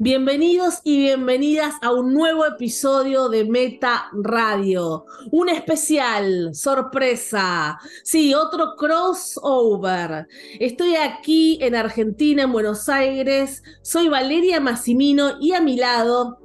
[0.00, 5.06] Bienvenidos y bienvenidas a un nuevo episodio de Meta Radio.
[5.30, 7.78] Un especial, sorpresa.
[8.02, 10.26] Sí, otro crossover.
[10.58, 13.62] Estoy aquí en Argentina, en Buenos Aires.
[13.82, 16.40] Soy Valeria Massimino y a mi lado.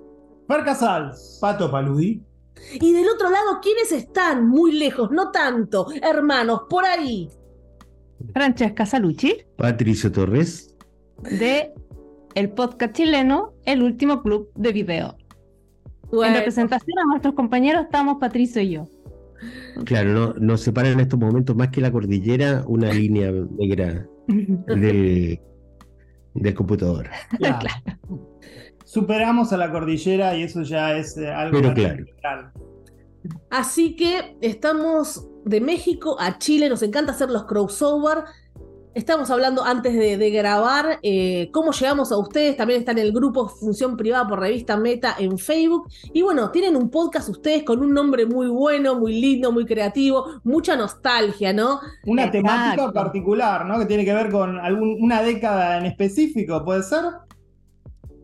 [0.47, 2.21] Fer Casal, Pato Paludi.
[2.73, 4.47] Y del otro lado, ¿quiénes están?
[4.47, 5.87] Muy lejos, no tanto.
[6.03, 7.27] Hermanos, por ahí.
[8.31, 9.37] Francesca Salucci.
[9.57, 10.75] Patricio Torres.
[11.23, 11.73] De
[12.35, 15.17] el podcast chileno El Último Club de Video.
[16.11, 18.87] En representación a nuestros compañeros estamos Patricio y yo.
[19.85, 25.39] Claro, no, nos separa en estos momentos más que la cordillera una línea negra del,
[26.33, 27.09] del computador.
[28.85, 32.51] Superamos a la cordillera y eso ya es eh, algo Pero claro.
[33.49, 38.23] Así que estamos de México a Chile, nos encanta hacer los crossover.
[38.95, 42.57] Estamos hablando antes de, grabar eh, cómo llegamos a ustedes.
[42.57, 45.87] También está en el grupo Función Privada por Revista Meta en Facebook.
[46.11, 50.41] Y bueno, tienen un podcast ustedes con un nombre muy bueno, muy lindo, muy creativo,
[50.43, 51.79] mucha nostalgia, ¿no?
[52.07, 53.77] Una temática particular, ¿no?
[53.77, 57.03] Que tiene que ver con una década en específico, ¿puede ser?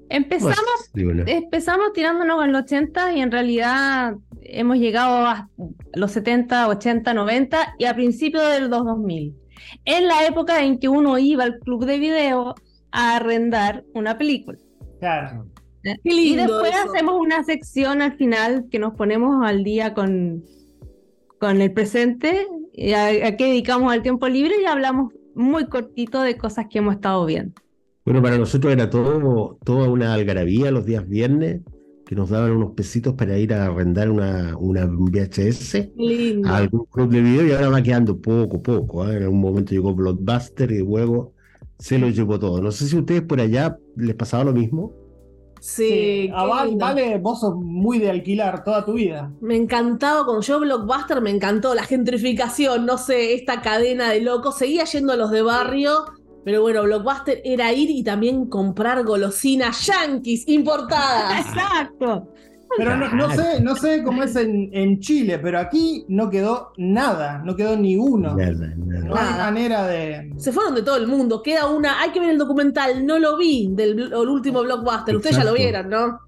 [0.09, 5.49] Empezamos, empezamos tirándonos en los 80 y en realidad hemos llegado a
[5.93, 9.44] los 70, 80, 90 y a principios del 2000
[9.85, 12.55] en la época en que uno iba al club de video
[12.91, 14.57] a arrendar una película.
[14.99, 15.45] Claro.
[16.03, 20.43] y después hacemos una sección al final que nos ponemos al día con,
[21.39, 22.47] con el presente,
[22.95, 26.95] a, a qué dedicamos al tiempo libre y hablamos muy cortito de cosas que hemos
[26.95, 27.53] estado viendo.
[28.05, 31.61] Bueno, para nosotros era todo, toda una algarabía los días viernes
[32.05, 35.75] que nos daban unos pesitos para ir a arrendar una, una VHS
[36.45, 39.07] a algún club de video y ahora va quedando poco, poco.
[39.07, 39.17] ¿eh?
[39.17, 41.33] En algún momento llegó Blockbuster y luego
[41.79, 42.61] se lo llevó todo.
[42.61, 44.93] No sé si a ustedes por allá les pasaba lo mismo.
[45.59, 49.31] Sí, ah, vale, vos sos muy de alquilar toda tu vida.
[49.41, 54.59] Me encantaba con yo Blockbuster, me encantó la gentrificación, no sé, esta cadena de locos.
[54.59, 56.05] Seguía yendo a los de barrio
[56.45, 61.39] pero bueno, Blockbuster era ir y también comprar golosinas yankees importadas.
[61.47, 62.31] Exacto.
[62.77, 67.55] Pero no, sé, no sé cómo es en, Chile, pero aquí no quedó nada, no
[67.55, 68.35] quedó ni uno.
[68.35, 70.33] No hay manera de.
[70.37, 71.41] Se fueron de todo el mundo.
[71.41, 72.01] Queda una.
[72.01, 75.15] Hay que ver el documental, no lo vi del último blockbuster.
[75.15, 76.19] Ustedes ya lo vieron, ¿no?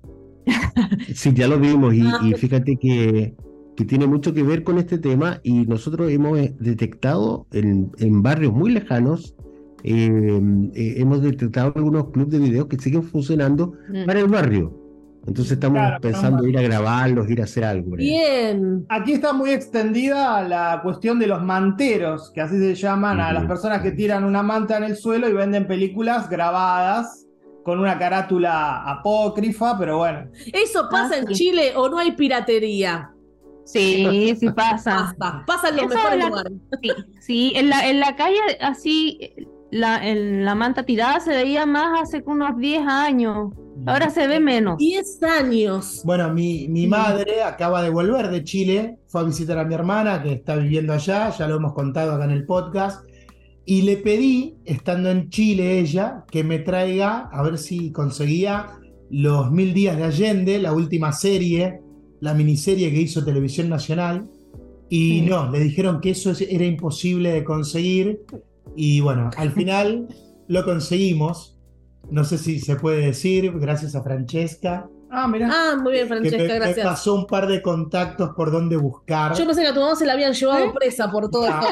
[1.14, 1.94] Sí, ya lo vimos.
[1.94, 2.20] Y, ah.
[2.38, 3.36] fíjate que,
[3.76, 5.42] que, tiene mucho que ver con este tema.
[5.44, 9.36] Y nosotros hemos detectado en, en barrios muy lejanos
[9.84, 10.42] eh,
[10.74, 14.06] eh, hemos detectado algunos clubes de video que siguen funcionando mm.
[14.06, 14.88] para el barrio.
[15.28, 17.98] Entonces estamos pensando ir a grabarlos, ir a hacer algo.
[17.98, 18.86] Bien.
[18.88, 23.46] Aquí está muy extendida la cuestión de los manteros, que así se llaman a las
[23.46, 27.26] personas que tiran una manta en el suelo y venden películas grabadas
[27.66, 30.30] con una carátula apócrifa, pero bueno.
[30.54, 33.12] ¿Eso pasa ah, en Chile o no hay piratería?
[33.66, 35.14] Sí, sí pasa.
[35.46, 36.54] Pasa, en los mejores lugares.
[36.82, 36.90] Sí,
[37.20, 39.20] sí, en la, en la calle así
[39.72, 43.54] la, la manta tirada se veía más hace unos 10 años.
[43.86, 44.78] Ahora se ve menos.
[44.78, 46.02] 10 años.
[46.04, 50.22] Bueno, mi, mi madre acaba de volver de Chile, fue a visitar a mi hermana
[50.24, 53.06] que está viviendo allá, ya lo hemos contado acá en el podcast,
[53.66, 58.68] y le pedí, estando en Chile ella, que me traiga, a ver si conseguía
[59.10, 61.82] los mil días de Allende, la última serie,
[62.20, 64.30] la miniserie que hizo Televisión Nacional,
[64.90, 68.22] y no, le dijeron que eso era imposible de conseguir
[68.76, 70.08] y bueno, al final
[70.48, 71.58] lo conseguimos.
[72.10, 74.90] No sé si se puede decir, gracias a Francesca.
[75.10, 75.50] Ah, mira.
[75.52, 76.78] Ah, muy bien, Francesca, gracias.
[76.78, 79.36] Me pasó un par de contactos por dónde buscar.
[79.36, 80.72] Yo pensé que a tu mamá se la habían llevado ¿Eh?
[80.74, 81.68] presa por todo esto.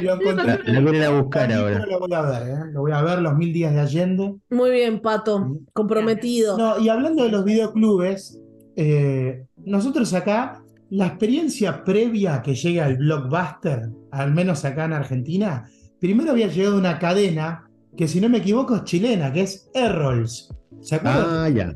[0.00, 0.80] Lo encontré.
[0.80, 1.86] Voy a buscar ahora.
[1.86, 2.60] Lo voy a ver, ¿eh?
[2.72, 4.34] Lo voy a ver los mil días de Allende.
[4.50, 5.52] Muy bien, Pato.
[5.72, 6.58] Comprometido.
[6.58, 8.38] No, y hablando de los videoclubes,
[8.76, 10.61] eh, nosotros acá
[10.92, 15.64] la experiencia previa que llega al blockbuster, al menos acá en Argentina,
[15.98, 17.66] primero había llegado una cadena
[17.96, 20.54] que si no me equivoco es chilena, que es Errols.
[20.82, 21.26] ¿Se acuerdan?
[21.30, 21.74] Ah, ya.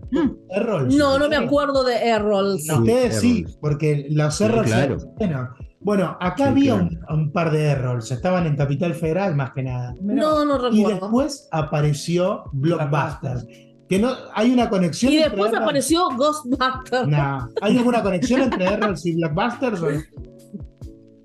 [0.51, 0.95] Errols.
[0.95, 2.69] No, no me acuerdo de Errols.
[2.69, 4.67] ustedes sí, porque los Errols.
[4.67, 4.99] Claro.
[5.17, 5.49] Bueno,
[5.81, 9.95] bueno, acá había un, par de Errols, estaban en Capital Federal más que nada.
[10.03, 10.77] No, no recuerdo.
[10.77, 13.39] Y después apareció Blockbuster.
[13.89, 15.13] Que no, hay una conexión.
[15.13, 17.07] Y después apareció Ghostbusters.
[17.07, 17.49] No.
[17.61, 19.81] ¿Hay alguna conexión entre Errols y Blockbusters?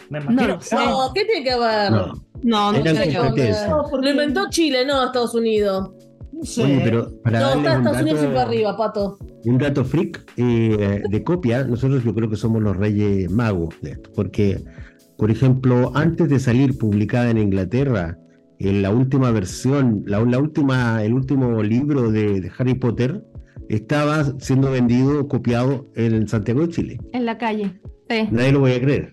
[0.09, 0.59] Me imagino.
[0.71, 1.91] No, ¿qué tiene que ver?
[1.91, 2.13] No,
[2.43, 3.55] no, no tiene que ver.
[3.69, 5.91] Lo inventó Chile, no Estados Unidos.
[6.31, 6.63] No sé.
[6.63, 9.17] Oye, pero para no, está Estados Unidos y para arriba, pato.
[9.45, 13.91] Un dato freak eh, de copia, nosotros yo creo que somos los reyes magos de
[13.91, 14.63] esto, porque,
[15.17, 18.17] por ejemplo, antes de salir publicada en Inglaterra
[18.69, 23.23] en la última versión, la, última, el último libro de, Harry Potter
[23.69, 26.99] estaba siendo vendido, copiado en Santiago de Chile.
[27.13, 27.79] En la calle.
[28.31, 29.11] Nadie lo voy a creer.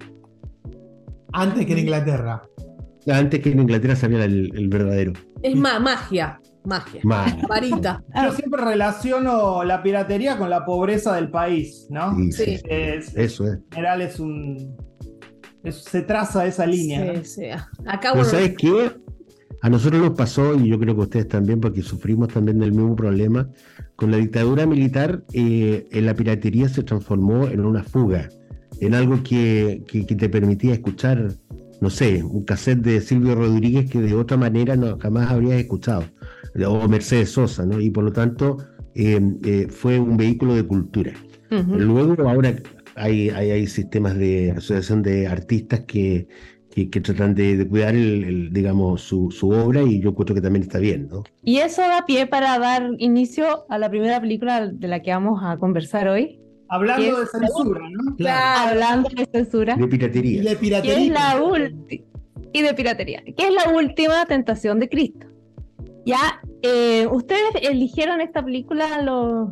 [1.32, 2.42] Antes que en Inglaterra.
[3.06, 5.12] Antes que en Inglaterra sabía el, verdadero.
[5.42, 6.40] Es más, magia.
[6.64, 7.00] Magia.
[7.48, 8.02] Marita.
[8.14, 12.14] Yo siempre relaciono la piratería con la pobreza del país, ¿no?
[12.32, 12.60] Sí.
[12.68, 13.40] Eso es.
[13.40, 14.76] En general es un.
[15.70, 17.14] se traza esa línea.
[17.22, 17.44] Sí, sí.
[17.86, 18.90] Acá ¿Sabes qué?
[19.60, 22.94] A nosotros nos pasó, y yo creo que ustedes también, porque sufrimos también del mismo
[22.94, 23.48] problema,
[23.96, 28.28] con la dictadura militar, eh, en la piratería se transformó en una fuga,
[28.80, 31.32] en algo que, que, te permitía escuchar,
[31.80, 36.04] no sé, un cassette de Silvio Rodríguez que de otra manera no, jamás habrías escuchado,
[36.64, 37.80] o Mercedes Sosa, ¿no?
[37.80, 38.58] Y por lo tanto
[38.94, 41.12] eh, eh, fue un vehículo de cultura.
[41.50, 42.54] Luego ahora
[42.94, 46.28] hay, hay, hay, sistemas de asociación de artistas que,
[46.86, 50.78] que, tratan de, cuidar, el, digamos, su, su, obra y yo creo que también está
[50.78, 51.24] bien, ¿no?
[51.42, 55.40] Y eso da pie para dar inicio a la primera película de la que vamos
[55.42, 56.38] a conversar hoy.
[56.68, 58.16] Hablando de censura, ¿no?
[58.16, 58.70] Claro.
[58.70, 59.76] Hablando de censura.
[59.76, 60.42] De piratería.
[60.42, 60.98] Y de piratería.
[60.98, 61.40] es la
[62.52, 63.22] y de piratería.
[63.24, 65.26] ¿Qué es la última tentación de Cristo?
[66.04, 69.50] Ya, eh, ustedes eligieron esta película, los,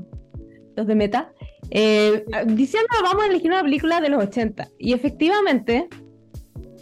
[0.77, 1.33] los de Meta,
[1.71, 4.69] eh, diciendo vamos a elegir una película de los 80.
[4.79, 5.89] Y efectivamente,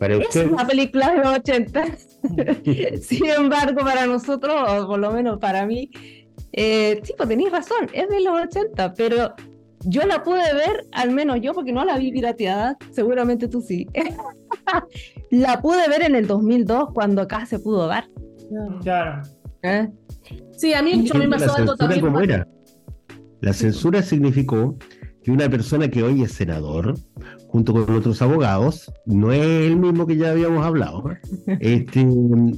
[0.00, 1.84] es una película de los 80.
[3.02, 5.90] Sin embargo, para nosotros, o por lo menos para mí,
[6.52, 9.34] eh, sí, pues tenéis razón, es de los 80, pero
[9.86, 13.86] yo la pude ver, al menos yo, porque no la vi pirateada, seguramente tú sí.
[15.30, 18.08] la pude ver en el 2002, cuando acá se pudo dar.
[18.82, 19.22] Claro.
[19.62, 19.88] ¿Eh?
[20.52, 22.46] Sí, a mí me pasó algo también.
[23.40, 24.76] La censura significó
[25.22, 26.94] que una persona que hoy es senador,
[27.54, 31.04] junto con otros abogados, no es el mismo que ya habíamos hablado,
[31.60, 32.04] este,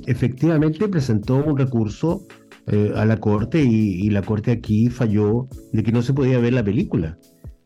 [0.06, 2.26] efectivamente presentó un recurso
[2.66, 6.54] eh, a la corte y, la corte aquí falló de que no se podía ver
[6.54, 7.19] la película.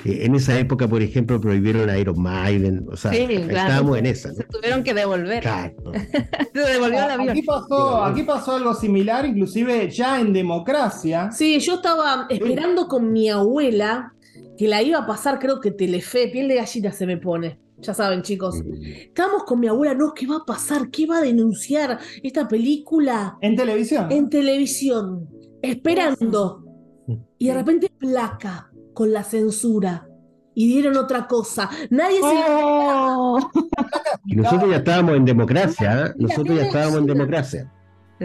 [0.05, 4.35] Eh, en esa época, por ejemplo, prohibieron a Iron Maiden, o sea, estábamos en esa.
[4.35, 5.45] Se tuvieron que devolver.
[6.53, 7.31] se devolvió el avión.
[7.31, 11.31] Aquí pasó, aquí pasó algo similar, inclusive ya en democracia.
[11.31, 14.15] Sí, yo estaba esperando con mi abuela
[14.61, 17.59] que la iba a pasar, creo que Telefe, piel de gallina se me pone.
[17.79, 18.63] Ya saben, chicos.
[19.07, 20.91] Estamos con mi abuela, no, ¿qué va a pasar?
[20.91, 23.39] ¿Qué va a denunciar esta película?
[23.41, 24.13] En televisión.
[24.13, 25.31] En televisión,
[25.63, 26.63] esperando.
[27.39, 30.07] Y de repente placa con la censura.
[30.55, 31.71] Y dieron otra cosa.
[31.89, 32.45] Nadie se.
[32.51, 33.41] Oh.
[34.27, 36.15] Nosotros ya estábamos en democracia, ¿eh?
[36.19, 37.73] Nosotros ya estábamos en democracia.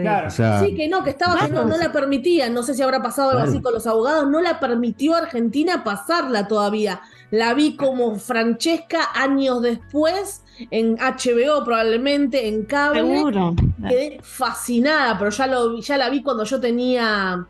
[0.02, 0.30] Claro.
[0.30, 2.50] sí, que no, que estaba no, la permitía.
[2.50, 4.28] No sé si habrá pasado algo así con los abogados.
[4.28, 7.00] No la permitió Argentina pasarla todavía.
[7.30, 13.00] La vi como Francesca años después en HBO probablemente, en cable.
[13.00, 13.54] Seguro.
[13.88, 17.46] Quedé fascinada, pero ya, lo, ya la vi cuando yo tenía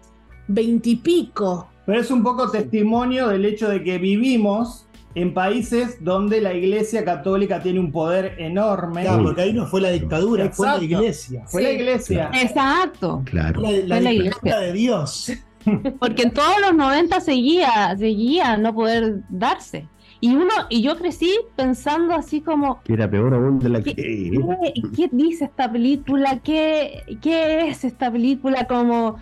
[0.47, 1.69] veintipico.
[1.85, 4.86] Pero es un poco testimonio del hecho de que vivimos
[5.17, 9.01] en países donde la iglesia católica tiene un poder enorme.
[9.01, 11.43] Claro, porque ahí no fue la dictadura, fue la iglesia.
[11.47, 12.31] Fue la iglesia.
[12.35, 13.23] Exacto.
[13.25, 13.63] Claro.
[13.63, 15.33] La, la, iglesia de Dios.
[15.99, 19.89] Porque en todos los 90 seguía, seguía no poder darse.
[20.21, 22.83] Y uno, y yo crecí pensando así como.
[22.83, 23.95] Que era peor aún de la que.
[23.95, 26.41] ¿Qué, dice esta película?
[26.43, 28.67] ¿Qué, ¿Qué es esta película?
[28.67, 29.17] Como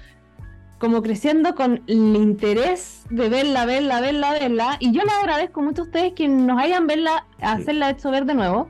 [0.79, 4.77] como creciendo con el interés de verla, verla, verla, verla.
[4.81, 8.35] Y yo le agradezco mucho a ustedes que nos hayan verla, hacerla hecho ver de
[8.35, 8.69] nuevo,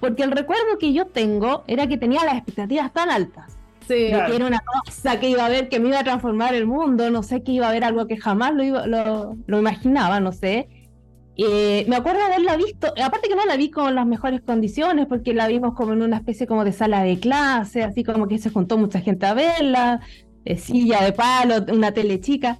[0.00, 3.56] porque el recuerdo que yo tengo era que tenía las expectativas tan altas.
[3.82, 6.64] Sí, que era una cosa que iba a ver, que me iba a transformar el
[6.64, 8.86] mundo, no sé, que iba a ver algo que jamás lo,
[9.46, 10.68] lo, imaginaba, no sé.
[11.36, 15.06] Eh, me acuerdo de haberla visto, aparte que no la vi con las mejores condiciones,
[15.06, 18.38] porque la vimos como en una especie como de sala de clase, así como que
[18.38, 20.00] se juntó mucha gente a verla,
[20.58, 22.58] silla de palo, una tele chica.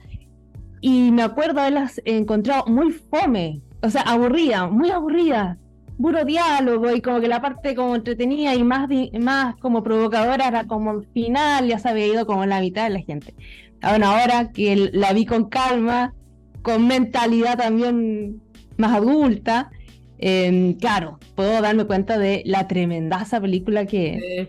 [0.81, 5.59] Y me acuerdo haberlas encontrado muy fome, o sea, aburrida, muy aburrida.
[6.01, 8.89] Puro diálogo y como que la parte como entretenida y más,
[9.21, 12.91] más como provocadora era como el final, ya se había ido como la mitad de
[12.91, 13.35] la gente.
[13.83, 16.15] Ahora, ahora que la vi con calma,
[16.63, 18.41] con mentalidad también
[18.79, 19.71] más adulta,
[20.19, 24.49] em, claro, puedo darme cuenta de la tremendaza película que es.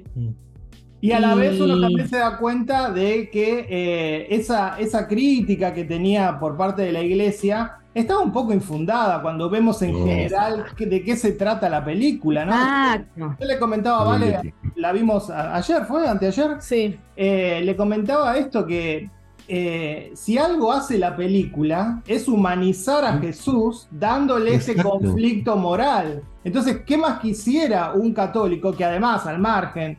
[1.02, 5.74] Y a la vez uno también se da cuenta de que eh, esa, esa crítica
[5.74, 10.66] que tenía por parte de la iglesia estaba un poco infundada cuando vemos en general
[10.78, 12.52] de qué se trata la película, ¿no?
[12.54, 16.08] Ah, Yo le comentaba, Vale, la vimos ayer, ¿fue?
[16.08, 16.62] ¿Anteayer?
[16.62, 16.98] Sí.
[17.16, 19.10] Eh, le comentaba esto que
[19.48, 26.24] eh, si algo hace la película es humanizar a Jesús dándole ese conflicto moral.
[26.44, 29.98] Entonces, ¿qué más quisiera un católico que además, al margen,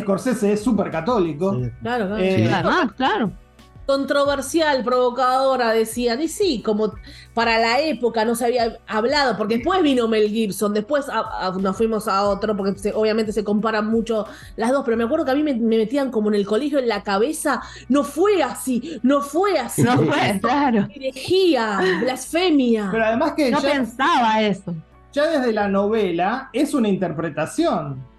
[0.00, 1.58] Scorsese es súper católico.
[1.82, 2.16] Claro, claro.
[2.18, 2.50] Eh,
[2.96, 3.32] claro
[3.86, 6.20] controversial, provocadora, decían.
[6.22, 6.94] Y sí, como
[7.34, 11.06] para la época no se había hablado, porque después vino Mel Gibson, después
[11.60, 15.32] nos fuimos a otro, porque obviamente se comparan mucho las dos, pero me acuerdo que
[15.32, 19.20] a mí me, metían como en el colegio en la cabeza, no fue así, no
[19.20, 19.82] fue así.
[19.82, 20.88] No fue, claro.
[20.94, 22.88] Herejía, blasfemia.
[22.90, 23.50] Pero además que...
[23.50, 24.74] No pensaba eso.
[25.12, 28.13] Ya desde la novela es una interpretación.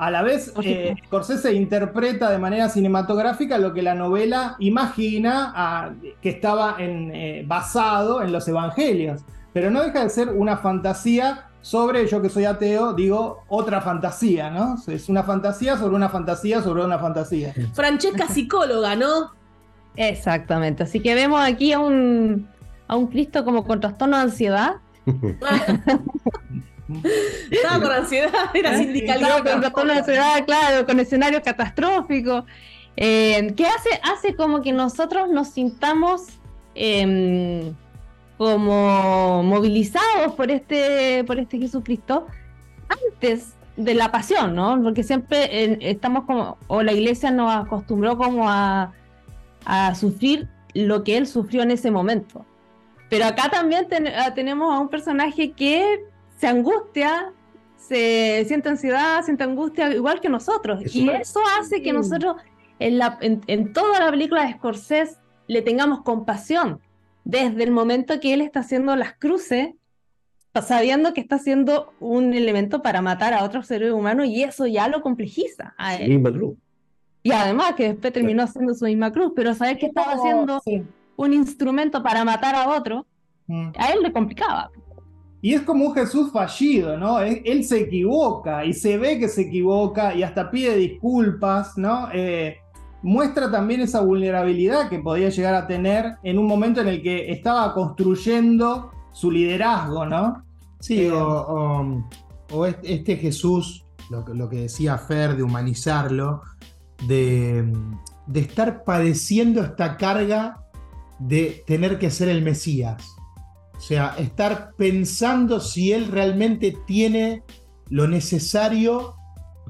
[0.00, 6.30] A la vez, eh, Scorsese interpreta de manera cinematográfica lo que la novela imagina que
[6.30, 9.20] estaba en, eh, basado en los evangelios.
[9.52, 14.48] Pero no deja de ser una fantasía sobre, yo que soy ateo, digo, otra fantasía,
[14.48, 14.76] ¿no?
[14.86, 17.52] Es una fantasía sobre una fantasía sobre una fantasía.
[17.74, 19.32] Francesca psicóloga, ¿no?
[19.96, 20.82] Exactamente.
[20.82, 22.48] Así que vemos aquí a un,
[22.88, 24.76] a un Cristo como con trastorno de ansiedad.
[27.50, 29.70] Estaba con ansiedad, era sindicalista.
[29.72, 32.44] con ansiedad, claro, con escenarios catastróficos.
[32.96, 36.26] Eh, que hace, hace como que nosotros nos sintamos
[36.74, 37.74] em,
[38.36, 42.26] como movilizados por este, por este Jesucristo
[42.88, 44.80] antes de la pasión, ¿no?
[44.82, 48.92] Porque siempre estamos como, o la iglesia nos acostumbró como a,
[49.64, 52.44] a sufrir lo que él sufrió en ese momento.
[53.08, 53.88] Pero acá también
[54.34, 56.04] tenemos a un personaje que
[56.40, 57.34] se angustia,
[57.76, 60.82] se siente ansiedad, siente angustia, igual que nosotros.
[60.94, 62.36] y eso hace que nosotros
[62.78, 65.18] en, la, en, toda la película de Scorsese
[65.48, 66.80] le tengamos compasión
[67.24, 69.74] desde el momento que él está haciendo las cruces,
[70.62, 74.88] sabiendo que está haciendo un elemento para matar a otro ser humano y eso ya
[74.88, 76.22] lo complejiza a él.
[77.22, 80.62] Y además que después terminó haciendo su misma cruz, pero saber que estaba haciendo
[81.16, 83.06] un instrumento para matar a otro,
[83.46, 83.72] mm.
[83.76, 84.70] a él le complicaba.
[85.42, 87.20] Y es como un Jesús fallido, ¿no?
[87.20, 92.08] Él, se equivoca y se ve que se equivoca y hasta pide disculpas, ¿no?
[92.12, 92.58] Eh,
[93.02, 97.32] muestra también esa vulnerabilidad que podía llegar a tener en un momento en el que
[97.32, 100.44] estaba construyendo su liderazgo, ¿no?
[100.80, 106.42] Sí, eh, o, este Jesús, lo, lo, que decía Fer, de humanizarlo,
[107.06, 107.72] de,
[108.26, 110.66] de estar padeciendo esta carga
[111.18, 113.16] de tener que ser el Mesías.
[113.80, 117.42] O sea, estar pensando si él realmente tiene
[117.88, 119.14] lo necesario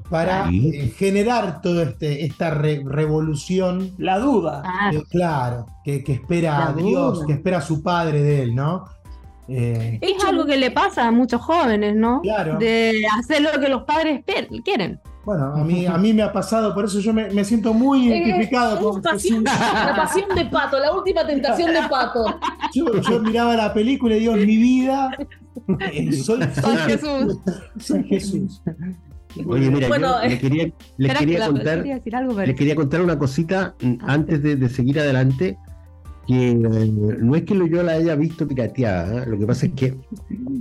[0.09, 3.93] para eh, generar toda este, esta revolución.
[3.97, 4.63] La duda.
[5.09, 8.83] claro, que, espera a Dios, que espera a su padre de él, ¿no?
[9.47, 12.19] Eh, es algo que le pasa a muchos jóvenes, ¿no?
[12.19, 12.57] Claro.
[12.57, 14.25] De hacer lo que los padres
[14.65, 14.99] quieren.
[15.23, 18.17] Bueno, a mí, a mí me ha pasado, por eso yo me, siento muy eh,
[18.17, 19.01] identificado con
[19.43, 22.25] La pasión de Pato, la última tentación de Pato.
[22.73, 25.11] Yo, miraba la película y digo, mi vida,
[25.91, 26.39] eh, soy,
[26.87, 27.37] Jesús.
[27.77, 28.61] Soy Jesús.
[29.45, 35.01] Oye, mira, yo le quería, quería contar, le quería contar una cosita antes de, seguir
[35.01, 35.57] adelante,
[36.27, 39.97] que eh, no es que yo la haya visto pirateada, lo que pasa es que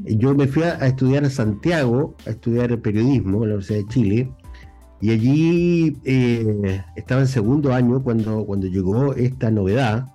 [0.04, 3.86] yo me fui a, a, estudiar a Santiago, a estudiar periodismo en la Universidad de
[3.86, 4.30] Chile,
[5.00, 10.06] y allí eh, estaba en segundo año cuando, cuando llegó esta novedad,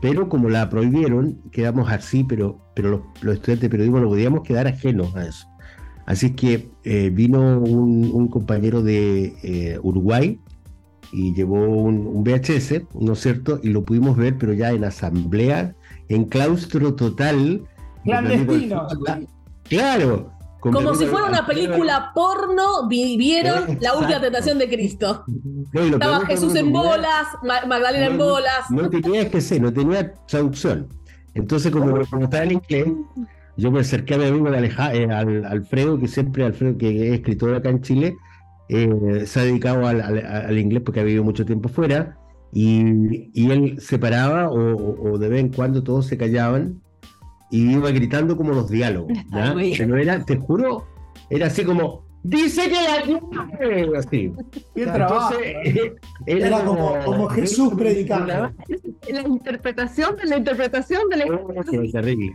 [0.00, 4.66] pero como la prohibieron, quedamos así, pero, pero los, estudiantes de periodismo no podíamos quedar
[4.66, 5.46] ajenos a eso.
[6.06, 10.38] Así que eh, vino un, compañero de eh, Uruguay
[11.12, 13.60] y llevó un, VHS, ¿no es cierto?
[13.62, 15.74] Y lo pudimos ver, pero ya en asamblea,
[16.08, 17.62] en claustro total.
[18.02, 18.86] Clandestino.
[19.62, 20.33] Claro,
[20.72, 25.24] como si fuera una película porno, vivieron la última tentación de Cristo.
[25.72, 28.70] Estaba Jesús en bolas, Magdalena en bolas.
[28.70, 30.88] No tenía que no tenía traducción.
[31.34, 32.86] Entonces, como, estaba en inglés,
[33.56, 37.14] yo me acerqué a mi amigo de eh, al, Alfredo, que siempre, Alfredo, que es
[37.14, 38.16] escritor acá en Chile,
[38.68, 42.18] eh, se ha dedicado al, inglés porque ha vivido mucho tiempo fuera,
[42.52, 46.80] y, él se paraba o, o, de vez en cuando todos se callaban
[47.54, 49.12] y iba gritando como los diálogos.
[49.30, 49.54] ¿ya?
[49.86, 50.84] no era, te juro,
[51.30, 54.32] era así como, dice que la así.
[54.74, 55.92] Entonces,
[56.26, 58.26] era, como, como, Jesús predicando.
[59.08, 61.24] La, interpretación de la interpretación de la
[61.92, 62.34] terrible.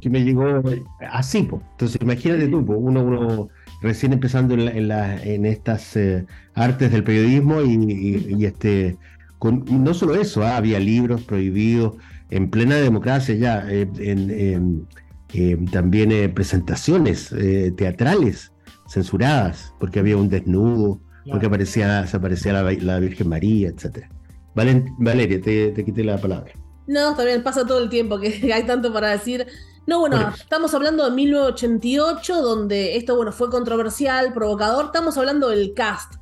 [0.00, 0.62] que, me llegó
[1.10, 1.38] así.
[1.38, 3.48] Entonces, imagínate tú, uno, uno
[3.82, 8.96] recién empezando en, en, estas eh, artes del periodismo y, este,
[9.40, 11.94] con, no solo eso, ah, había libros prohibidos
[12.30, 14.86] en plena democracia ya, eh, en,
[15.34, 17.34] eh, también eh, presentaciones
[17.76, 18.52] teatrales
[18.88, 24.06] censuradas, porque había un desnudo, porque aparecía, se aparecía la, Virgen María, etc.
[24.54, 26.52] Valeria, te, te quité la palabra.
[26.86, 29.46] No, también pasa todo el tiempo que hay tanto para decir.
[29.86, 34.86] No, bueno, estamos hablando de 1988, donde esto, bueno, fue controversial, provocador.
[34.86, 36.14] Estamos hablando del cast.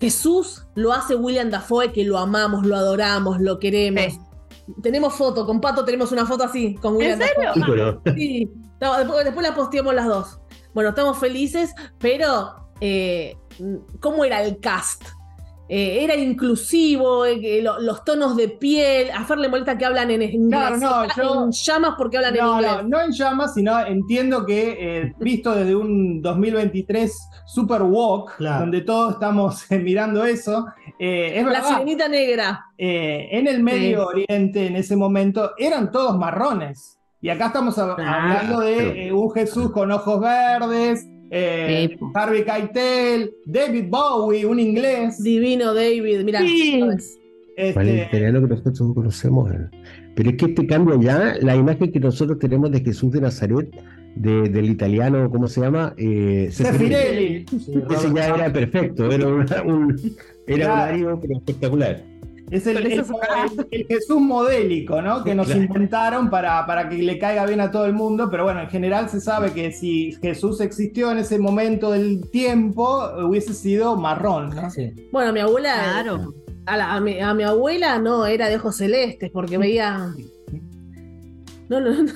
[0.00, 4.18] Jesús lo hace William Dafoe, que lo amamos, lo adoramos, lo queremos.
[4.82, 8.02] Tenemos foto, con Pato tenemos una foto así, con William ¿En serio?
[8.14, 8.50] Sí,
[8.80, 10.40] después, la posteamos las dos.
[10.74, 13.36] Bueno, estamos felices, pero eh,
[14.00, 15.02] ¿cómo era el cast?
[15.74, 19.10] Eh, era inclusivo, eh, los tonos de piel.
[19.10, 20.60] A Fer le molesta que hablan en inglés.
[20.60, 22.70] Claro, no, yo, en llamas porque hablan en inglés.
[22.82, 27.10] No, no en llamas, sino entiendo que eh, visto desde un 2023
[27.46, 30.66] super walk, donde todos estamos mirando eso.
[30.98, 32.66] es La sirenita negra.
[32.76, 36.98] en el Medio Oriente, en ese momento, eran todos marrones.
[37.22, 44.44] Y acá estamos hablando de un Jesús con ojos verdes, eh, Harvey Keitel, David Bowie,
[44.44, 45.22] un inglés.
[45.22, 46.40] Divino David, mira.
[46.40, 46.82] Sí.
[47.56, 47.80] Este...
[47.80, 49.50] el italiano que nosotros conocemos.
[50.14, 53.70] Pero es que este cambio ya, la imagen que nosotros tenemos de Jesús de Nazaret,
[54.14, 55.94] del italiano, ¿cómo se llama?
[55.96, 57.46] Eh, Sefirelli.
[57.90, 59.98] Ese ya era perfecto, era un,
[60.46, 62.11] era espectacular.
[62.52, 62.86] Es el,
[63.88, 65.24] Jesús modélico, ¿no?
[65.24, 68.60] Que nos inventaron para, para que le caiga bien a todo el mundo, pero bueno,
[68.60, 73.96] en general se sabe que si Jesús existió en ese momento del tiempo, hubiese sido
[73.96, 74.68] marrón, ¿no?
[75.10, 76.02] Bueno, mi abuela.
[76.02, 76.34] Claro.
[76.66, 80.12] A, mi, abuela no, era de ojos celestes, porque veía.
[81.70, 82.12] No, no, no.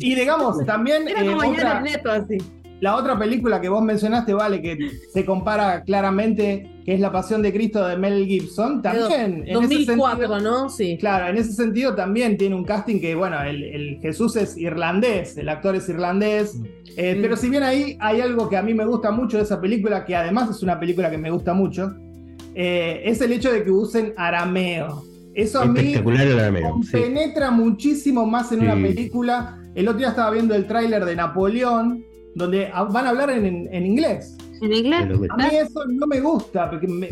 [0.00, 1.06] Y digamos, también.
[1.06, 2.38] Era como eh, Neto, así.
[2.84, 4.76] La otra película que vos mencionaste, vale, que
[5.10, 9.42] se compara claramente, que es La Pasión de Cristo de Mel Gibson, también.
[9.46, 10.68] en 2004, ¿no?
[10.68, 10.98] Sí.
[11.00, 15.48] Claro, en ese sentido también tiene un casting que, bueno, el, Jesús es irlandés, el
[15.48, 16.58] actor es irlandés.
[16.98, 19.62] Eh, pero si bien ahí hay algo que a mí me gusta mucho de esa
[19.62, 21.90] película, que además es una película que me gusta mucho,
[22.54, 25.04] eh, es el hecho de que usen arameo.
[25.32, 25.94] Eso a mí
[26.92, 29.58] penetra muchísimo más en una película.
[29.74, 34.36] El otro día estaba viendo el tráiler de Napoleón donde van a hablar en, inglés.
[34.60, 35.08] ¿En inglés?
[35.30, 37.08] A mí eso no me gusta, porque me,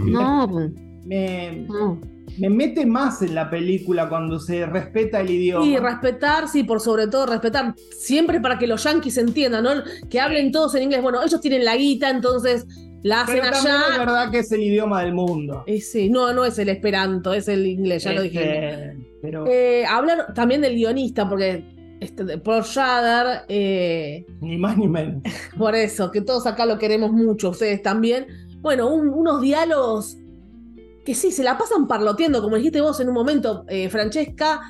[2.38, 5.64] me, mete más en la película cuando se respeta el idioma.
[5.64, 9.70] Sí, respetar, sí, por sobre todo respetar, siempre para que los yankees entiendan, ¿no?
[10.08, 11.02] Que hablen todos en inglés.
[11.02, 12.66] Bueno, ellos tienen la guita, entonces
[13.02, 13.80] la hacen Pero allá.
[13.92, 15.64] Es verdad que es el idioma del mundo.
[15.66, 18.96] Y sí, no, no es el esperanto, es el inglés, ya lo dije.
[19.20, 19.46] Pero...
[19.46, 21.64] Eh, hablar también del guionista, porque
[22.02, 23.42] este, de Paul Schrader.
[23.48, 25.22] Eh, ni más ni menos.
[25.58, 28.26] Por eso, que todos acá lo queremos mucho, ustedes también.
[28.60, 30.16] Bueno, unos diálogos
[31.04, 34.60] que sí, se la pasan parloteando, como dijiste vos en un momento, eh, Francesca.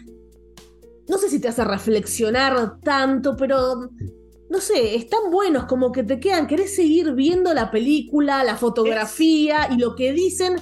[1.09, 3.91] No sé si te hace reflexionar tanto, pero
[4.49, 9.69] no sé, están buenos, como que te quedan, querés seguir viendo la película, la fotografía
[9.71, 10.57] y lo que dicen,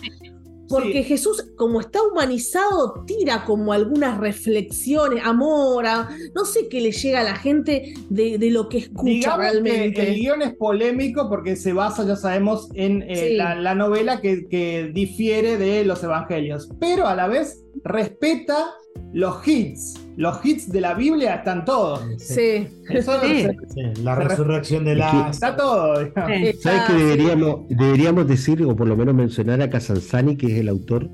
[0.71, 5.85] porque Jesús, como está humanizado, tira como algunas reflexiones, amor,
[6.35, 10.09] no sé qué le llega a la gente de, lo que escucha realmente.
[10.09, 14.91] el guion es polémico porque se basa, ya sabemos, en eh, la, novela que, que
[14.93, 18.75] difiere de los evangelios, pero a la vez respeta
[19.13, 19.95] los hits.
[20.17, 22.01] Los hits de la Biblia están todos.
[22.19, 22.69] Sí.
[24.03, 25.31] la resurrección de la.
[25.31, 25.95] Está todo.
[26.15, 30.69] ¿Sabes que deberíamos, deberíamos decir, o por lo menos mencionar a Casanzani, que es el
[30.69, 31.09] autor,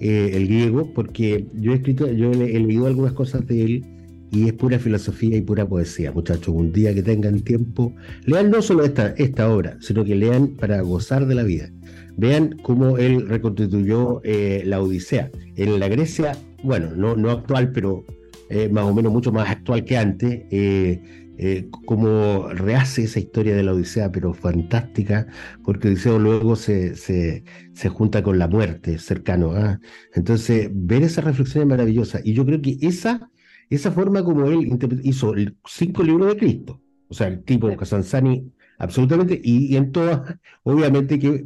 [0.00, 3.84] eh, el griego, porque yo he escrito, yo he, leído algunas cosas de él
[4.30, 6.54] y es pura filosofía y pura poesía, muchachos.
[6.54, 10.80] Un día que tengan tiempo, lean no solo esta, esta obra, sino que lean para
[10.82, 11.70] gozar de la vida.
[12.16, 15.30] Vean cómo él reconstituyó eh, la Odisea.
[15.56, 18.04] En la Grecia bueno, no, no actual, pero
[18.50, 21.02] eh, más o menos mucho más actual que antes, eh,
[21.38, 25.26] eh, como rehace esa historia de la Odisea, pero fantástica,
[25.64, 27.44] porque Odiseo luego se, se,
[27.74, 29.52] se junta con la muerte cercano.
[29.52, 29.78] ¿ah?
[30.14, 32.20] Entonces, ver esa reflexión es maravillosa.
[32.24, 33.30] Y yo creo que esa,
[33.70, 35.34] esa forma como él hizo
[35.66, 41.18] cinco libros de Cristo, o sea, el tipo Casanzani, absolutamente, y, y en todas, obviamente
[41.18, 41.44] que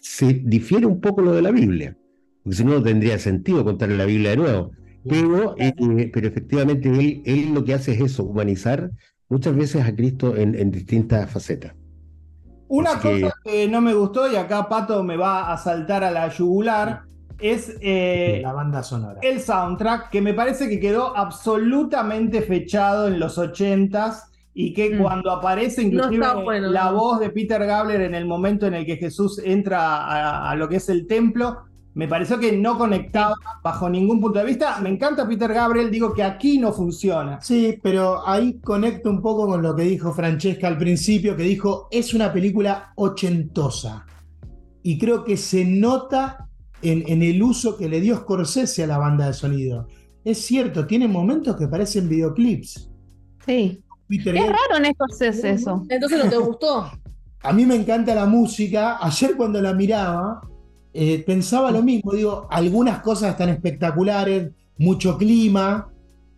[0.00, 1.96] se difiere un poco lo de la Biblia
[2.44, 4.70] porque si no, no tendría sentido contarle la Biblia de nuevo.
[5.08, 8.90] Pero, eh, pero efectivamente él, él lo que hace es eso, humanizar
[9.28, 11.74] muchas veces a Cristo en, distintas facetas.
[12.68, 13.68] Una cosa que...
[13.68, 17.02] no me gustó, y acá Pato me va a saltar a la yugular,
[17.38, 19.20] es eh, la banda sonora.
[19.22, 25.02] El soundtrack, que me parece que quedó absolutamente fechado en los ochentas y que mm.
[25.02, 26.26] cuando aparece inclusive
[26.60, 30.68] la voz de Peter Gabler en el momento en el que Jesús entra a lo
[30.68, 34.80] que es el templo, me pareció que no conectaba bajo ningún punto de vista.
[34.80, 37.40] Me encanta Peter Gabriel, digo que aquí no funciona.
[37.40, 41.88] Sí, pero ahí conecto un poco con lo que dijo Francesca al principio, que dijo,
[41.90, 44.06] es una película ochentosa.
[44.82, 46.48] Y creo que se nota
[46.82, 49.86] en, en el uso que le dio Scorsese a la banda de sonido.
[50.24, 52.90] Es cierto, tiene momentos que parecen videoclips.
[53.46, 53.84] Sí.
[54.08, 55.84] es raro en Scorsese eso.
[55.88, 56.90] Entonces no te gustó.
[57.42, 58.98] A mí me encanta la música.
[59.00, 60.40] Ayer cuando la miraba,
[60.94, 62.12] eh, pensaba lo mismo.
[62.12, 65.90] Digo, algunas cosas están espectaculares, mucho clima,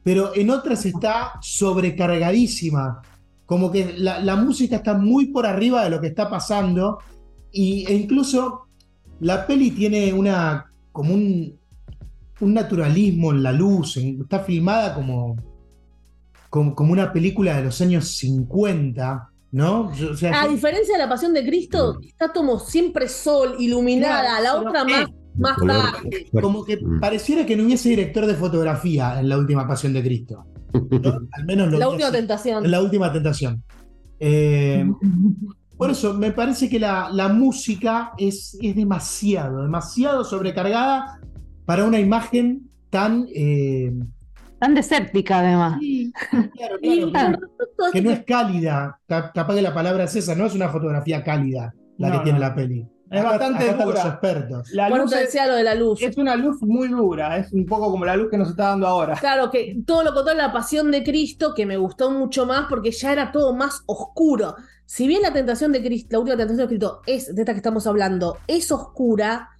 [0.02, 3.02] pero en otras está sobrecargadísima.
[3.44, 6.98] Como que la, música está muy por arriba de lo que está pasando.
[7.52, 8.66] Y, e incluso
[9.20, 11.58] la peli tiene una, como un,
[12.40, 13.98] un naturalismo en la luz.
[13.98, 15.36] está filmada como,
[16.48, 19.90] como, como una película de los años 50 ¿No?
[19.90, 25.06] a diferencia de la Pasión de Cristo, está como siempre sol, iluminada, la otra más,
[25.36, 26.26] más tarde.
[26.32, 27.00] Como que mm.
[27.00, 30.44] pareciera que no hubiese director de fotografía en la última Pasión de Cristo.
[31.32, 32.70] Al menos La última tentación.
[32.70, 33.62] la última tentación.
[34.18, 34.86] Eh,
[35.76, 41.20] por eso, me parece que la, la música es, es, demasiado, demasiado sobrecargada
[41.64, 43.92] para una imagen tan eh,
[44.58, 45.78] Tan desértica, además.
[45.80, 46.76] Sí, claro,
[47.10, 47.38] claro.
[47.92, 48.98] que no es cálida.
[49.06, 52.54] Capaz que la palabra es esa, no es una fotografía cálida la que tiene la
[52.54, 52.86] peli.
[53.10, 53.84] Es bastante dura.
[53.84, 54.70] los expertos.
[54.72, 56.02] La luz es, lo de la luz.
[56.02, 58.86] Es una luz muy dura, es un poco como la luz que nos está dando
[58.86, 59.14] ahora.
[59.14, 62.90] Claro, que todo lo contrario la pasión de Cristo, que me gustó mucho más porque
[62.90, 64.56] ya era todo más oscuro.
[64.86, 67.58] Si bien la tentación de Cristo, la última tentación de Cristo es de esta que
[67.58, 69.50] estamos hablando, es oscura,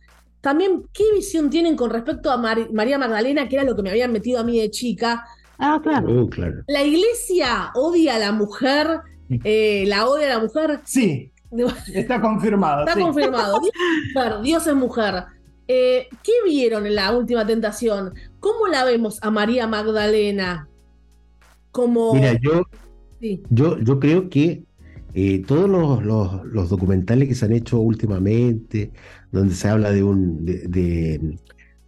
[0.41, 4.13] también, ¿qué visión tienen con respecto a María Magdalena, que era lo que me habían
[4.13, 5.25] metido a mí de chica?
[5.59, 6.23] Ah, claro.
[6.23, 6.63] Uh, claro.
[6.69, 9.01] ¿La iglesia odia a la mujer?
[9.43, 10.81] Eh, ¿La odia a la mujer?
[10.85, 11.33] Sí.
[11.95, 12.87] Está confirmado.
[12.87, 13.61] Está confirmado.
[14.43, 15.25] Dios es mujer.
[15.69, 18.15] Eh, ¿Qué vieron en la última tentación?
[18.39, 20.69] ¿Cómo la vemos a María Magdalena?
[21.73, 22.15] Como...
[22.15, 22.63] Mira, yo,
[23.51, 24.63] yo, yo creo que
[25.19, 28.93] eh, todos los, los, documentales que se han hecho últimamente,
[29.33, 31.39] donde se habla de un de, de,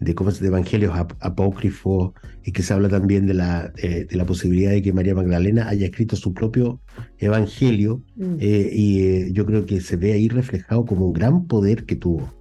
[0.01, 4.81] de, evangelios apócrifos y que se habla también de la, eh, de la posibilidad de
[4.81, 6.81] que María Magdalena haya escrito su propio
[7.19, 8.37] evangelio, mm.
[8.41, 12.33] eh, y yo creo que se ve ahí reflejado como un gran poder que tuvo.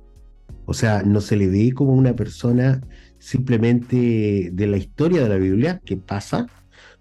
[0.67, 2.79] O sea, no se le ve como una persona
[3.19, 6.47] simplemente de la historia de la Biblia, que pasa,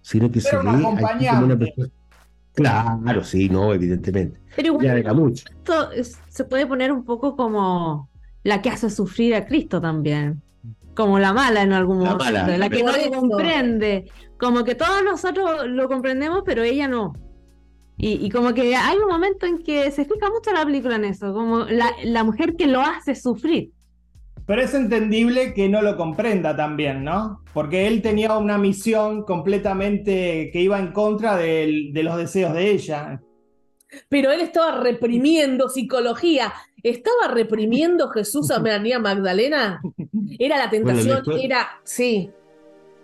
[0.03, 0.88] sino que se ve como
[1.44, 1.90] una persona
[2.57, 4.40] Claro, sí, no, evidentemente.
[4.57, 5.90] Pero igual, esto
[6.29, 8.09] se puede poner un poco como
[8.42, 10.42] la que hace sufrir a Cristo también.
[10.95, 14.11] Como la mala en algún momento, la que no lo comprende.
[14.38, 17.12] Como que todos nosotros lo comprendemos, pero ella no.
[17.99, 21.33] Y, como que hay un momento en que se explica mucho la película en eso,
[21.33, 23.73] como la, la mujer que lo hace sufrir.
[24.46, 27.42] Pero es entendible que no lo comprenda también, ¿no?
[27.52, 33.20] Porque él tenía una misión completamente que iba en contra de, los deseos de ella.
[34.09, 36.52] Pero él estaba reprimiendo psicología.
[36.82, 39.80] ¿Estaba reprimiendo Jesús a María Magdalena?
[40.38, 41.80] Era la tentación, era.
[41.82, 42.30] Sí.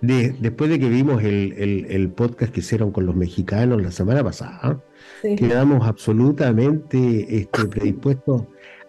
[0.00, 4.80] después de que vimos el, podcast que hicieron con los mexicanos la semana pasada,
[5.22, 8.42] quedamos absolutamente este, predispuestos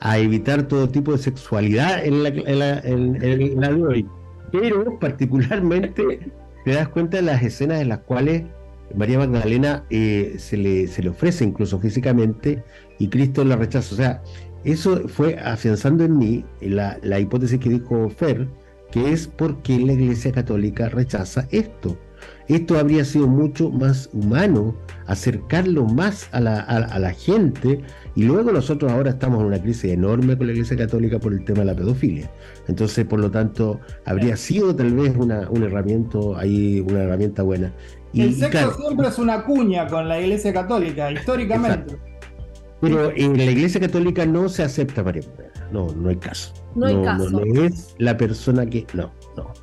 [0.04, 4.08] a evitar todo tipo de sexualidad en la, en la, de hoy.
[4.52, 6.30] Pero particularmente
[6.66, 8.44] te das cuenta de las escenas en las cuales
[8.94, 12.62] María Magdalena eh, se, le, se le ofrece incluso físicamente
[13.00, 13.96] y Cristo la rechaza.
[13.96, 14.24] O sea,
[14.66, 18.46] eso fue afianzando en mí la, la hipótesis que dijo Fer,
[18.92, 21.98] que es porque la Iglesia Católica rechaza esto.
[22.50, 24.76] Esto habría sido mucho más humano,
[25.08, 27.82] acercarlo más a la, a la gente
[28.16, 31.44] y luego nosotros ahora estamos en una crisis enorme con la Iglesia Católica por el
[31.44, 32.30] tema de la pedofilia.
[32.68, 37.74] Entonces, por lo tanto, habría sido tal vez una, una herramienta ahí, una herramienta buena.
[38.12, 41.98] Y, el sexo siempre es una cuña con la Iglesia Católica, históricamente.
[42.82, 45.24] Pero en la Iglesia Católica no se acepta María
[45.72, 46.54] No, no hay caso.
[46.76, 47.30] No hay caso.
[47.30, 48.86] No, no es la persona que.
[48.94, 49.54] No, no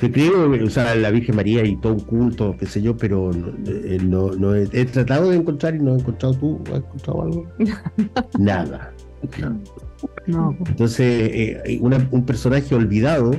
[0.00, 4.54] que creo usar la Virgen María y todo un culto, qué sé yo, pero no,
[4.54, 7.46] eh, he, tratado de encontrar y no he encontrado tú, ¿has encontrado algo?
[8.38, 8.94] Nada.
[10.26, 10.56] No.
[10.66, 13.32] Entonces, eh, un personaje olvidado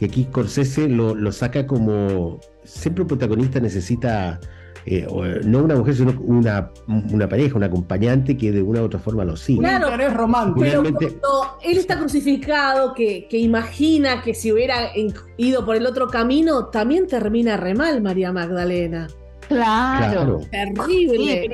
[0.00, 4.40] que aquí Scorsese lo, lo saca como siempre un protagonista necesita
[4.86, 8.84] eh, eh, no una mujer, sino una, una pareja, un acompañante que de una u
[8.84, 9.60] otra forma lo sigue.
[9.60, 10.60] Claro, es romántico.
[10.60, 14.90] Pero cuando él está crucificado, que, que, imagina que si hubiera
[15.36, 19.08] ido por el otro camino, también termina re mal María Magdalena.
[19.50, 20.40] Claro.
[20.48, 21.50] Terrible.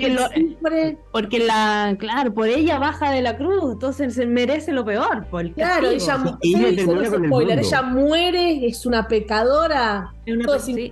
[1.10, 5.24] porque, la, claro, por ella baja de la cruz, entonces se merece lo peor.
[5.30, 10.12] Por claro, ella, spoiler, ella muere, es una pecadora.
[10.26, 10.90] no se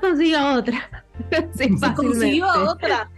[0.00, 1.04] consiga otra.
[1.54, 3.10] se consiguió otra.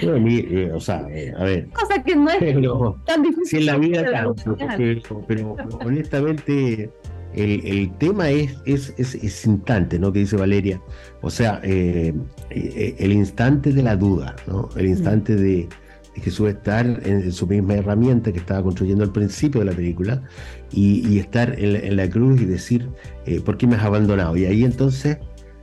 [0.00, 1.68] Eh, o sea, eh, a ver.
[1.72, 3.46] Cosa que no es tan difícil.
[3.46, 4.34] Si en la vida, claro,
[4.78, 6.90] pero, pero honestamente
[7.34, 10.12] el, tema es, es, es, instante, ¿no?
[10.12, 10.80] Que dice Valeria.
[11.20, 12.12] O sea, eh,
[12.50, 14.68] eh, el instante de la duda, ¿no?
[14.76, 15.68] El instante de,
[16.14, 20.22] Jesús estar en, su misma herramienta que estaba construyendo al principio de la película
[20.70, 22.88] y, estar en, la cruz y decir,
[23.24, 24.36] eh, ¿por qué me has abandonado?
[24.36, 25.18] Y ahí entonces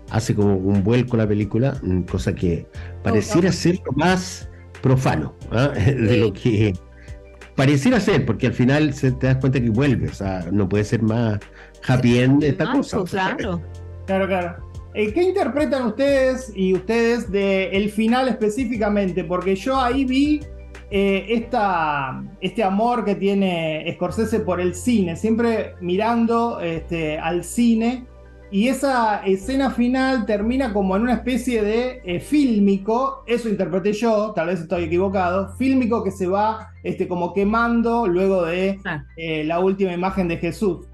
[0.10, 2.66] hace como un vuelco la película, mm, cosa que
[3.04, 4.50] pareciera ser lo más
[4.82, 5.68] profano ¿ah?
[5.86, 6.74] de lo que
[7.56, 10.84] pareciera ser, porque al final se te das cuenta que vuelve, o sea, no puede
[10.84, 11.40] ser más
[11.88, 13.04] happy end esta cosa.
[13.04, 13.62] Claro,
[14.06, 14.70] claro, claro.
[14.94, 19.24] Eh, ¿Qué interpretan ustedes y ustedes del el final específicamente?
[19.24, 20.42] Porque yo ahí vi
[20.90, 28.08] eh, esta, este amor que tiene Scorsese por el cine, siempre mirando este, al cine
[28.52, 34.34] y esa escena final termina como en una especie de eh, fílmico, eso interpreté yo,
[34.36, 38.80] tal vez estoy equivocado, fílmico que se va este, como quemando luego de
[39.18, 40.88] eh, la última imagen de Jesús.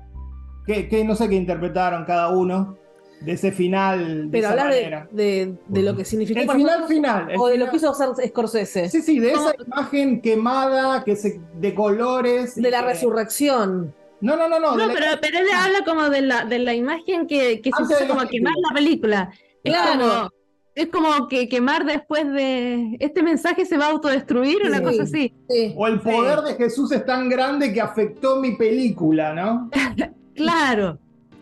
[0.65, 2.77] Que, no sé qué interpretaron cada uno
[3.21, 4.29] de ese final.
[4.31, 4.71] Pero hablar
[5.11, 6.39] de, de, lo que significó.
[6.39, 7.27] El final final.
[7.37, 8.89] o de lo que hizo hacer Scorsese.
[8.89, 12.55] Sí, sí, de esa imagen quemada, que se, de colores.
[12.55, 13.93] De la resurrección.
[14.21, 14.75] No, no, no, no.
[14.75, 18.07] No, pero, pero él habla como de la, de la imagen que, que se usa
[18.07, 19.31] como quemar la película.
[19.63, 20.29] Claro.
[20.73, 25.33] Es como, que quemar después de este mensaje se va a autodestruir, una cosa así.
[25.75, 29.69] O el poder de Jesús es tan grande que afectó mi película, ¿no?
[30.35, 30.99] claro.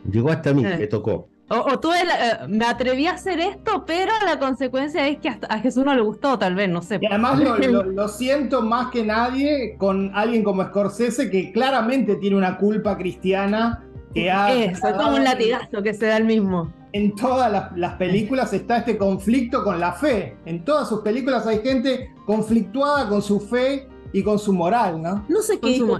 [0.10, 1.30] Llegó hasta mí, me tocó.
[1.50, 2.04] O, tú, eh,
[2.48, 6.40] me atreví a hacer esto, pero la consecuencia es que a Jesús no le gustó,
[6.40, 6.98] tal vez, no sé.
[7.02, 7.40] Y además
[7.72, 13.84] lo, siento más que nadie con alguien como Scorsese, que claramente tiene una culpa cristiana
[14.14, 14.54] que ha...
[14.54, 16.74] Es como un latigazo que se da el mismo.
[16.94, 20.38] En todas las, las películas está este conflicto con la fe.
[20.46, 25.26] En todas sus películas hay gente conflictuada con su fe y con su moral, ¿no?
[25.28, 26.00] No sé qué dijo.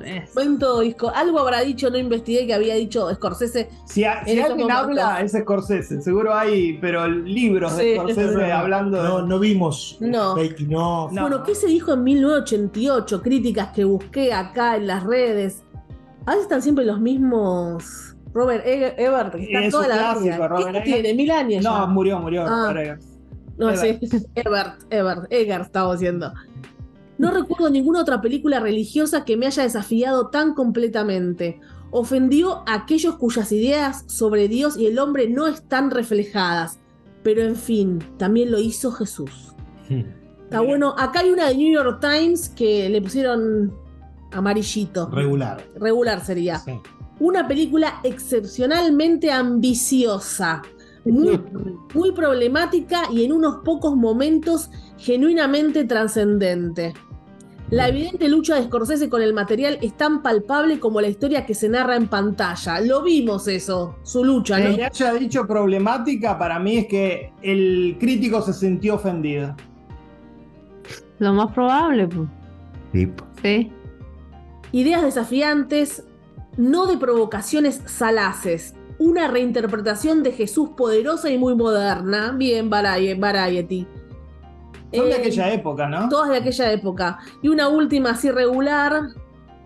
[0.60, 1.12] todo disco.
[1.14, 3.70] Algo habrá dicho, no investigué que había dicho Scorsese.
[3.86, 6.00] Si, alguien habla, es Scorsese.
[6.02, 9.02] Seguro hay, pero libros de Scorsese hablando.
[9.04, 9.98] No, no vimos.
[10.00, 10.36] No.
[10.68, 11.10] no.
[11.10, 13.22] Bueno, ¿qué se dijo en 1988?
[13.24, 15.64] Críticas que busqué acá en las redes.
[16.26, 18.16] A veces están siempre los mismos.
[18.32, 20.74] Robert Ebert, que está toda la vida.
[20.74, 21.14] ¿Qué tiene?
[21.16, 21.64] ¿Mil años?
[21.64, 22.46] No, murió, murió.
[22.48, 22.74] Ah.
[23.58, 24.00] No, sí.
[24.36, 26.32] Ebert, Ebert, Egert estaba diciendo.
[27.24, 31.62] No recuerdo ninguna otra película religiosa que me haya desafiado tan completamente.
[31.90, 36.82] Ofendió a aquellos cuyas ideas sobre Dios y el hombre no están reflejadas.
[37.24, 39.56] Pero en fin, también lo hizo Jesús.
[40.44, 40.96] Está bueno.
[40.98, 43.74] Acá hay una de New York Times que le pusieron
[44.34, 45.10] amarillito.
[45.10, 45.64] Regular.
[45.76, 46.62] Regular sería.
[47.22, 50.62] Una película excepcionalmente ambiciosa.
[51.06, 51.40] Muy,
[51.94, 56.94] muy, problemática y en unos pocos momentos genuinamente trascendente.
[57.74, 61.56] La evidente lucha de Scorsese con el material es tan palpable como la historia que
[61.56, 62.80] se narra en pantalla.
[62.80, 64.60] Lo vimos eso, su lucha.
[64.60, 64.76] ¿no?
[64.76, 69.56] Que haya dicho problemática para mí es que el crítico se sintió ofendido.
[71.18, 72.30] Lo más probable, pues.
[72.94, 73.12] Sí.
[73.42, 73.72] sí.
[74.72, 76.04] Ideas desafiantes,
[76.58, 78.76] no de provocaciones salaces.
[79.00, 82.36] Una reinterpretación de Jesús poderosa y muy moderna.
[82.38, 83.88] Bien, Variety.
[84.94, 86.10] Son de aquella época, ¿no?
[86.10, 87.20] Todas de aquella época.
[87.42, 89.10] Y una última así regular.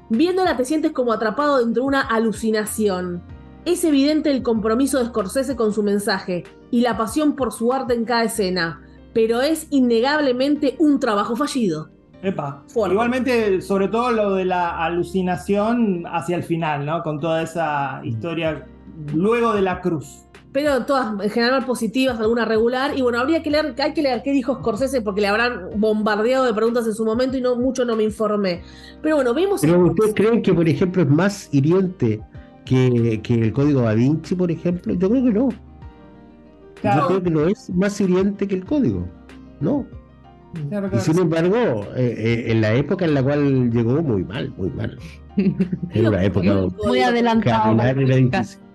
[0.10, 3.22] Viéndola te sientes como atrapado dentro de una alucinación.
[3.66, 7.94] Es evidente el compromiso de Scorsese con su mensaje y la pasión por su arte
[7.94, 8.82] en cada escena,
[9.14, 11.90] pero es innegablemente un trabajo fallido.
[12.22, 12.64] Epa.
[12.74, 17.04] Igualmente, sobre todo lo de la alucinación hacia el final, ¿no?
[17.04, 18.66] Con toda esa historia
[19.14, 20.27] luego de la cruz
[20.58, 22.98] pero todas en general positivas, alguna regular.
[22.98, 26.46] Y bueno, habría que leer, hay que leer qué dijo Scorsese porque le habrán bombardeado
[26.46, 28.64] de preguntas en su momento y no mucho no me informé.
[29.04, 29.62] Pero bueno, vimos.
[29.62, 32.20] Pero ustedes creen que, por ejemplo, es más hiriente
[32.66, 34.96] que, el código Da Vinci, por ejemplo?
[34.96, 35.50] Yo creo que no.
[36.84, 39.08] Yo creo que no es más hiriente que el código.
[39.60, 39.86] No.
[40.92, 44.72] y sin embargo, eh, eh, en la época en la cual llegó, muy mal, muy
[44.72, 44.98] mal.
[45.94, 48.67] Era una época muy adelantada.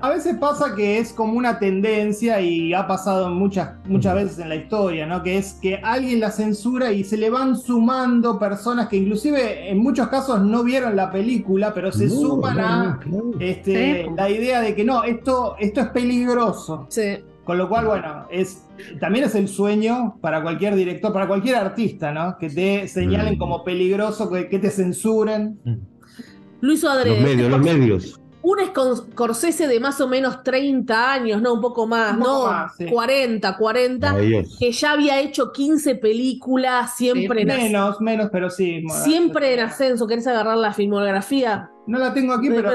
[0.00, 4.48] A veces pasa que es como una tendencia y ha pasado muchas, muchas veces en
[4.48, 5.22] la historia, ¿no?
[5.22, 9.78] Que es que alguien la censura y se le van sumando personas que inclusive en
[9.78, 13.00] muchos casos no vieron la película, pero se suman a
[13.38, 16.86] este, la idea de que no, esto, esto es peligroso.
[16.88, 17.18] Sí.
[17.44, 18.64] Con lo cual, bueno, es,
[19.00, 22.38] también es el sueño para cualquier director, para cualquier artista, ¿no?
[22.38, 23.38] Que te señalen mm.
[23.38, 25.58] como peligroso, que, te censuren.
[25.64, 25.74] Mm.
[26.60, 27.10] Luis Adre.
[27.10, 28.58] Los medios, los medios un
[28.96, 32.46] Scorsese de más o menos 30 años, no, un poco más, no,
[32.90, 34.16] 40, 40,
[34.58, 38.82] que ya había hecho 15 películas, siempre en Menos, menos, pero sí.
[39.04, 41.70] Siempre en ascenso, ¿querés agarrar la filmografía?
[41.86, 42.70] No la tengo aquí, pero,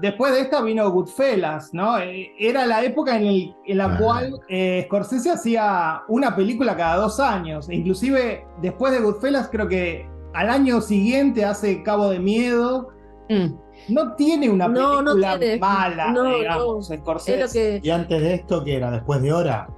[0.00, 1.98] después de esta vino Goodfellas, ¿no?
[1.98, 7.70] Eh, era la época en, la cual eh, Scorsese hacía una película cada dos años.
[7.70, 12.88] Inclusive después de Goodfellas creo que al año siguiente hace Cabo de Miedo.
[13.28, 13.67] Mm.
[13.88, 17.80] No tiene una película mala, digamos, Scorsese.
[17.82, 18.90] Y antes de esto, ¿qué era?
[18.90, 19.68] ¿Después de Hora?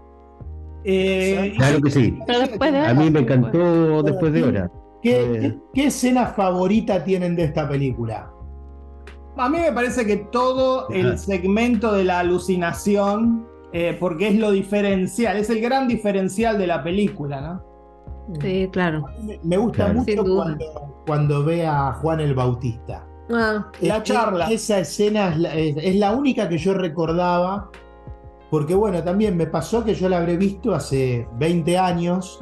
[0.85, 2.19] Eh, claro que sí.
[2.29, 4.71] A mí me encantó Después de Hora.
[5.03, 8.31] ¿Qué, escena favorita tienen de esta película?
[9.37, 14.51] A mí me parece que todo el segmento de la alucinación, eh, porque es lo
[14.51, 17.71] diferencial, es el gran diferencial de la película, ¿no?
[18.41, 19.07] Sí, claro.
[19.43, 20.25] Me, gusta mucho
[21.07, 23.05] cuando, ve a Juan el Bautista.
[23.33, 24.51] Ah, la charla.
[24.51, 27.71] esa escena es la, única que yo recordaba,
[28.51, 32.41] porque bueno, también me pasó que yo la habré visto hace 20 años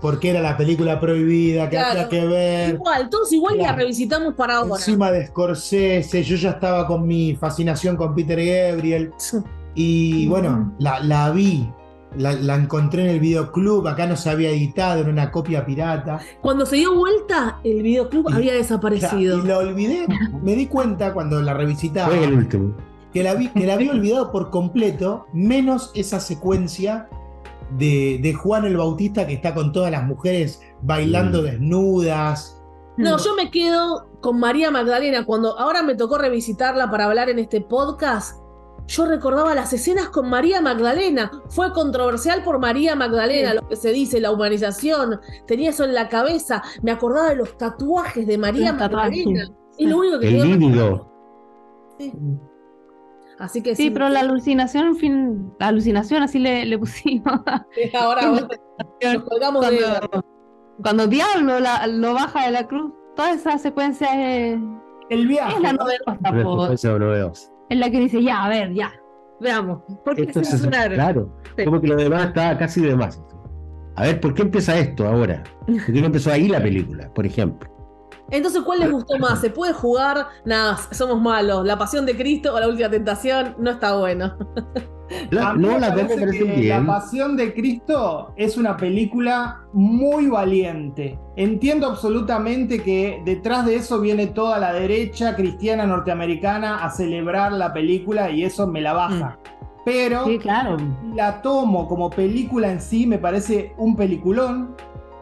[0.00, 2.74] porque era la película prohibida que había que ver.
[2.74, 4.74] Igual, todos igual la revisitamos para ahora.
[4.76, 9.12] Encima de Scorsese, yo ya estaba con mi fascinación con Peter Gabriel.
[9.74, 11.70] Y bueno, la, vi,
[12.16, 16.20] la, encontré en el videoclub, acá no se había editado, en una copia pirata.
[16.40, 19.38] Cuando se dio vuelta, el videoclub había desaparecido.
[19.38, 20.06] y lo olvidé,
[20.42, 22.08] me di cuenta cuando la revisitaba.
[22.08, 22.74] Fue el último.
[23.12, 27.08] Que la, vi, que la había olvidado por completo, menos esa secuencia
[27.76, 31.44] de, Juan el Bautista que está con todas las mujeres bailando mm.
[31.44, 32.54] desnudas.
[32.96, 35.24] No, yo me quedo con María Magdalena.
[35.24, 38.36] Cuando ahora me tocó revisitarla para hablar en este podcast,
[38.88, 41.30] yo recordaba las escenas con María Magdalena.
[41.50, 45.20] Fue controversial por María Magdalena, lo que se dice, la humanización.
[45.46, 46.62] Tenía eso en la cabeza.
[46.82, 49.50] Me acordaba de los tatuajes de María Magdalena.
[49.76, 51.00] Y lo único que El
[51.98, 52.12] Sí.
[53.38, 57.40] Así que sí, pero la alucinación, en fin, la alucinación así le, pusimos.
[58.00, 60.22] Ahora nos colgamos cuando, de...
[60.82, 64.58] cuando Diablo lo baja de la cruz, toda esa secuencia es.
[65.10, 65.54] El viaje.
[65.54, 66.98] Es la novedosa,
[67.70, 68.92] Es la que dice, ya, a ver, ya.
[69.40, 69.82] Veamos.
[70.04, 73.22] ¿Por qué Claro, como que lo demás está casi de más.
[73.96, 75.42] A ver, ¿por qué empieza esto ahora?
[75.66, 77.77] ¿Por qué no empezó ahí la película, por ejemplo?
[78.30, 79.40] Entonces, ¿cuál les gustó más?
[79.40, 80.28] ¿Se puede jugar?
[80.44, 81.64] Nada, somos malos.
[81.64, 83.54] ¿La pasión de Cristo o la última tentación?
[83.58, 84.36] No está bueno.
[85.30, 91.18] La, no, la, la pasión de Cristo es una película muy valiente.
[91.36, 97.72] Entiendo absolutamente que detrás de eso viene toda la derecha cristiana norteamericana a celebrar la
[97.72, 99.38] película y eso me la baja.
[99.42, 99.58] Mm.
[99.84, 100.76] Pero claro.
[101.14, 104.76] la tomo como película en sí, me parece un peliculón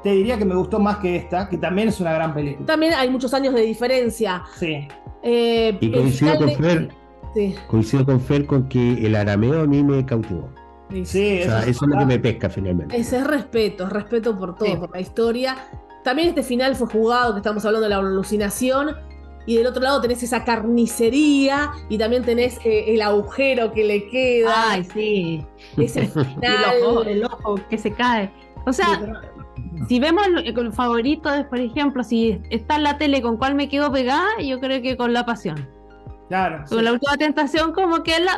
[0.07, 2.65] te diría que me gustó más que esta, que también es una gran película.
[2.65, 4.45] También hay muchos años de diferencia.
[4.57, 4.87] Sí.
[5.25, 6.89] Eh, y coincido con, Fer,
[7.67, 10.49] coincido con Fer con que el arameo a mí me cautivó.
[11.03, 12.97] Sí, eso, es lo que me pesca finalmente.
[12.97, 15.57] Ese es respeto, respeto por todo, por la historia.
[16.05, 18.95] También este final fue jugado, que estamos hablando de la alucinación.
[19.45, 24.09] Y del otro lado tenés esa carnicería y también tenés eh, el agujero que le
[24.09, 24.71] queda.
[24.71, 25.47] Ay, sí.
[25.77, 27.09] Ese final.
[27.09, 28.31] el, ojo, que se cae.
[28.67, 29.01] O sea,
[29.89, 33.93] si vemos el, favorito, por ejemplo, si está en la tele con cuál me quedo
[33.93, 35.69] pegada, yo creo que con la pasión.
[36.29, 36.65] Claro.
[36.69, 38.33] Con la última tentación, como que la,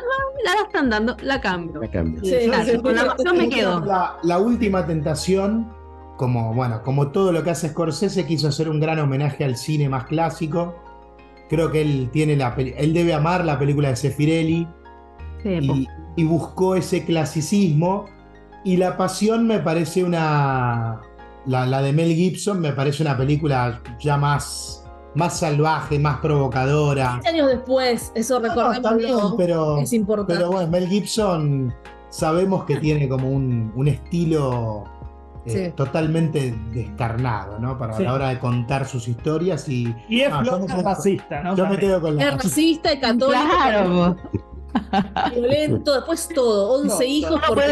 [0.45, 1.81] la, están dando, la cambio.
[1.81, 2.21] La cambio.
[2.83, 3.83] con la pasión me quedo.
[4.23, 5.73] La, última tentación,
[6.17, 9.89] como bueno, como todo lo que hace Scorsese, quiso hacer un gran homenaje al cine
[9.89, 10.75] más clásico.
[11.49, 14.69] Creo que él tiene la él debe amar la película de Sefirelli
[15.45, 18.05] y, y buscó ese clasicismo.
[18.65, 21.01] Y La Pasión me parece una,
[21.49, 24.85] la, de Mel Gibson me parece una película ya más,
[25.15, 27.13] más salvaje, más provocadora.
[27.23, 29.35] 15 años después, eso recordemos.
[29.37, 30.35] pero, es importante.
[30.35, 31.75] Pero bueno, Mel Gibson
[32.11, 34.85] sabemos que tiene como un, estilo
[35.55, 37.79] eh, totalmente descarnado, ¿no?
[37.79, 39.95] Para la hora de contar sus historias y.
[40.09, 40.33] Y es
[40.83, 41.57] racista, ¿no?
[41.57, 42.29] Yo me quedo con la.
[42.29, 43.43] Es racista y católico.
[43.45, 44.17] Claro.
[45.33, 47.63] Violento, después todo, 11 hijos porque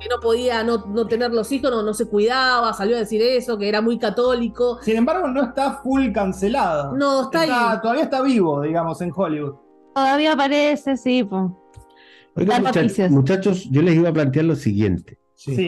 [0.00, 3.22] que no podía no, no, tener los hijos, no, no se cuidaba, salió a decir
[3.22, 4.78] eso, que era muy católico.
[4.82, 6.96] Sin embargo, no está full cancelado.
[6.96, 7.80] No, está, ahí.
[7.80, 9.54] Todavía está vivo, digamos, en Hollywood.
[9.94, 11.28] Todavía aparece, sí.
[13.10, 15.21] muchachos, yo les iba a plantear lo siguiente.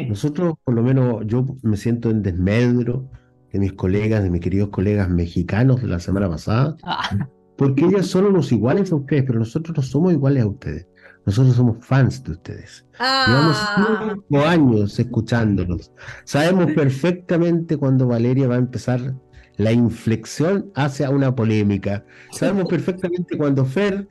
[0.08, 3.08] Nosotros, por lo menos, yo me siento en desmedro
[3.52, 6.76] de mis colegas, de mis queridos colegas mexicanos de la semana pasada.
[6.82, 10.86] Ah porque ellos son los iguales a ustedes, pero nosotros no somos iguales a ustedes.
[11.26, 12.84] Nosotros somos fans de ustedes.
[12.98, 14.14] Llevamos ah.
[14.28, 15.92] cinco años escuchándolos.
[16.24, 19.14] Sabemos perfectamente cuando Valeria va a empezar
[19.56, 22.04] la inflexión hacia una polémica.
[22.32, 24.08] Sabemos perfectamente cuando Fer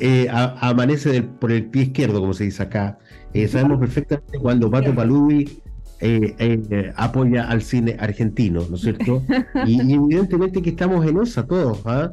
[0.00, 2.98] eh, amanece por el pie izquierdo, como se dice acá.
[3.32, 5.62] Eh, sabemos perfectamente cuando Pato Paludi
[6.00, 9.22] eh, apoya al cine argentino, ¿no es cierto?
[9.66, 12.10] Y, evidentemente que estamos en esa todos, ¿ah?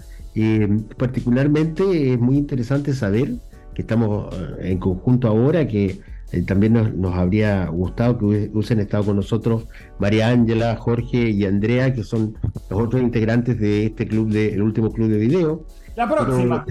[0.98, 3.34] particularmente es muy interesante saber
[3.74, 6.00] que estamos en conjunto ahora, que
[6.46, 9.66] también nos, habría gustado que hubiesen estado con nosotros
[10.00, 12.38] María Ángela, Jorge y Andrea, que son
[12.70, 15.66] los otros integrantes de este club, de, el último club de video.
[16.00, 16.66] La próxima.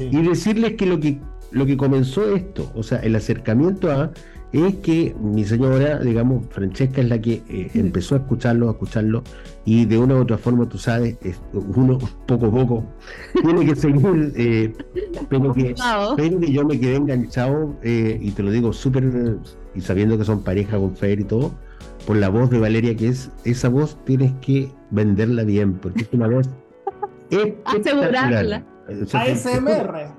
[0.00, 1.20] Y decirles que lo que
[1.52, 4.10] lo que comenzó esto, o sea, el acercamiento a
[4.52, 9.22] es que mi señora, digamos, Francesca es la que eh, empezó a escucharlo, a escucharlo,
[9.64, 11.16] y de una u otra forma, tú sabes,
[11.52, 12.84] uno poco a poco
[13.42, 14.72] tiene que seguir, eh,
[15.28, 15.74] pero, que,
[16.16, 19.38] que, yo me quedé enganchado, eh, y te lo digo súper,
[19.76, 21.52] y sabiendo que son pareja con Fer y todo,
[22.06, 26.08] por la voz de Valeria, que es, esa voz tienes que venderla bien, porque es
[26.12, 26.48] una voz...
[27.64, 28.64] Asegurarla.
[29.12, 30.14] ASMR.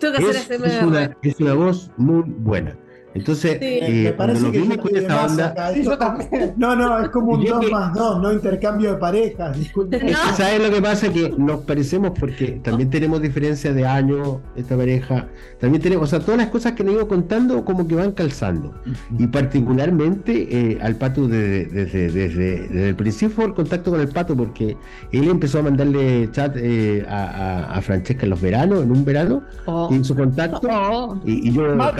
[0.00, 0.86] Hacer ASMR.
[0.86, 2.76] una, es una voz muy buena.
[3.18, 5.54] Entonces, eh, me parece que esta onda.
[6.56, 9.58] No, no, es como un 2 más 2, no intercambio de parejas.
[9.58, 10.00] Disculpe.
[10.36, 11.12] ¿Sabes lo que pasa?
[11.12, 15.26] Que nos parecemos porque también tenemos diferencias de años, esta pareja.
[15.60, 18.74] También tenemos, o sea, todas las cosas que nos iba contando como que van calzando.
[19.18, 24.36] Y particularmente eh, al pato desde, desde, desde, el principio el contacto con el pato
[24.36, 24.76] porque
[25.12, 29.88] él empezó a mandarle chat eh, a, Francesca en los veranos, en un verano, oh.
[29.90, 30.68] en su contacto.
[30.70, 31.20] Oh.
[31.24, 31.74] Y, yo.
[31.74, 31.90] no,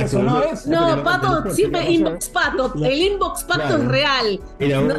[0.43, 0.67] es.
[0.67, 2.73] No, Pato, siempre inbox Pato.
[2.85, 4.41] El inbox Pato es real.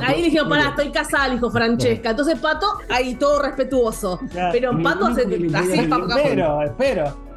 [0.01, 2.12] ahí dijeron, pará, estoy casada, dijo Francesca.
[2.12, 4.20] Entonces Pato, ahí todo respetuoso.
[4.51, 7.30] Pero Pato se así Espero, espero.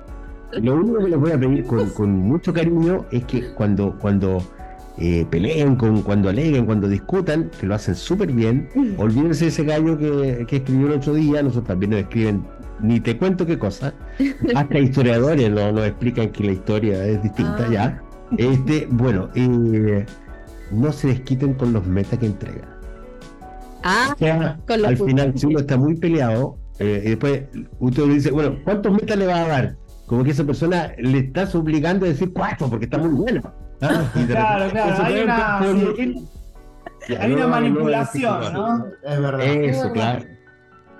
[0.53, 4.43] Lo único que les voy a pedir con, mucho cariño es que cuando, cuando
[4.99, 8.69] eh, peleen, con, cuando aleguen, cuando discutan, que lo hacen súper bien,
[8.99, 12.45] olvídense de ese gallo que, que escribió el otro día, nosotros también nos escriben
[12.83, 13.95] ni te cuento qué cosa.
[14.55, 17.73] Hasta historiadores nos, nos explican que la historia es distinta ah.
[17.73, 18.03] ya.
[18.39, 20.07] Este, bueno, eh,
[20.71, 22.69] no se desquiten con los metas que entrega.
[23.85, 24.15] Ah,
[24.69, 27.43] al final, si uno está muy peleado, eh, y después
[27.81, 29.77] usted le dice, bueno, ¿cuántos metas le va a dar?
[30.07, 33.43] Como que esa persona le estás obligando a decir cuatro, porque está muy bueno.
[33.81, 34.05] ¿ah?
[34.27, 35.59] claro, claro, hay una,
[37.19, 38.87] hay una manipulación, ¿no?
[39.03, 39.43] Es verdad.
[39.43, 40.25] Eso, claro.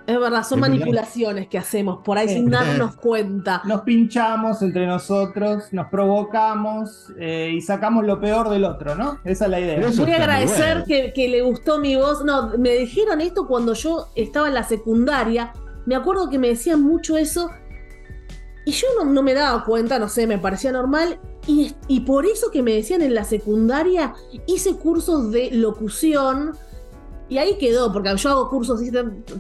[0.07, 3.63] Es verdad, son manipulaciones que hacemos por ahí sin darnos cuenta.
[3.65, 9.21] Nos pinchamos entre nosotros, nos provocamos eh, y sacamos lo peor del otro, ¿no?
[9.25, 9.91] Esa es la idea.
[9.97, 12.25] Voy a agradecer que, que, le gustó mi voz.
[12.25, 15.53] No, me dijeron esto cuando yo estaba en la secundaria.
[15.87, 17.51] Me acuerdo que me decían mucho eso.
[18.65, 21.21] Y yo no, no me daba cuenta, no sé, me parecía normal.
[21.47, 24.15] Y, y por eso que me decían en la secundaria,
[24.47, 26.53] hice cursos de locución
[27.33, 28.79] y ahí quedó, porque yo hago cursos,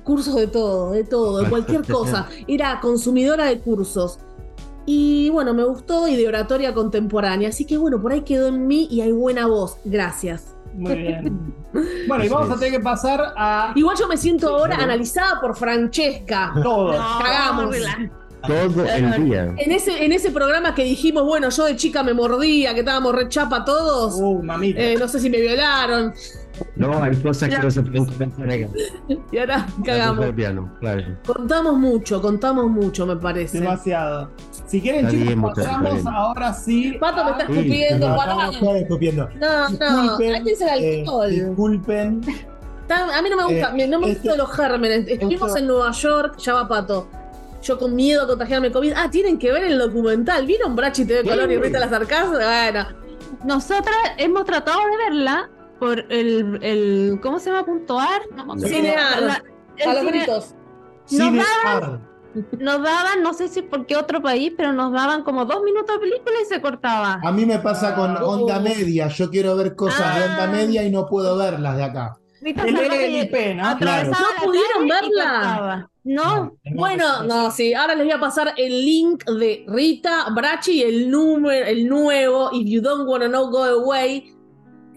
[0.02, 2.26] cursos de todo, de todo, de cualquier cosa.
[2.48, 4.18] Era consumidora de cursos.
[4.86, 7.50] Y bueno, me gustó y de oratoria contemporánea.
[7.50, 9.76] Así que bueno, por ahí quedó en mí y hay buena voz.
[9.84, 10.54] Gracias.
[10.74, 11.54] Muy bien.
[12.06, 13.72] Bueno, y vamos a tener que pasar a.
[13.74, 16.52] Igual yo me siento ahora analizada por Francesca.
[16.62, 16.90] Todo.
[16.90, 17.74] Cagamos.
[18.46, 19.54] Todo el día.
[19.56, 23.14] En ese, en ese programa que dijimos, bueno, yo de chica me mordía, que estábamos
[23.14, 24.16] rechapa todos.
[24.16, 24.80] Uh, mamita.
[24.80, 26.12] Eh, no sé si me violaron.
[26.76, 28.68] No, hay cosas que no se pueden comentar acá.
[29.30, 30.26] Y ahora cagamos.
[31.26, 33.60] Contamos mucho, contamos mucho, me parece.
[33.60, 34.30] Demasiado.
[34.66, 36.96] Si quieren, chicos, pasamos ahora sí.
[36.98, 39.28] Pato me está escupiendo, no, No, no, escupiendo.
[39.38, 42.20] No, no, ahí es el eh, disculpen.
[42.88, 45.06] A mí no me gusta, eh, no me este, los gérmenes.
[45.08, 47.08] Estuvimos en Nueva York, ya va Pato.
[47.62, 48.92] Yo con miedo a contagiarme COVID.
[48.96, 50.46] Ah, tienen que ver el documental.
[50.46, 52.28] ¿Vieron Brachi TV Color y Rita las Arcas?
[52.28, 52.86] Bueno.
[53.44, 55.48] Nosotras hemos tratado de verla
[55.82, 57.66] por el, el ¿cómo se llama?
[57.66, 58.22] Punto ar.
[58.64, 59.42] Cinear.
[59.84, 60.54] a los gritos.
[61.10, 62.08] Nos daban,
[62.60, 65.96] nos daban, no sé si por qué otro país, pero nos daban como dos minutos
[65.96, 67.18] de película y se cortaba.
[67.24, 68.24] A mí me pasa con ah.
[68.24, 69.08] onda media.
[69.08, 70.52] Yo quiero ver cosas de onda ah.
[70.52, 72.16] media y no puedo verlas de acá.
[72.42, 73.76] El LLP, ¿no?
[73.78, 74.10] Claro.
[74.10, 75.90] ¿No pudieron verla?
[76.04, 77.74] No, bueno, no, sí.
[77.74, 82.68] Ahora les voy a pasar el link de Rita Brachi, el número, el nuevo If
[82.68, 84.32] You Don't Wanna Know Go Away,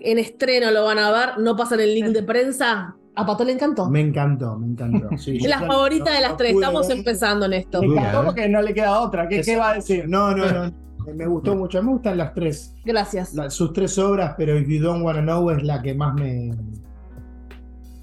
[0.05, 2.95] en estreno lo van a ver, no pasan el link de prensa.
[3.17, 3.89] A Pato le encantó.
[3.89, 5.09] Me encantó, me encantó.
[5.11, 7.81] es la favorita de las tres, estamos empezando en esto.
[7.81, 9.27] Me encantó porque no le queda otra.
[9.27, 10.07] ¿Qué, ¿qué va a decir?
[10.07, 10.85] No, no, no.
[11.13, 12.73] Me gustó mucho, me gustan las tres.
[12.83, 13.33] Gracias.
[13.49, 16.51] sus tres obras, pero If You Don't Wanna Know es la que más me,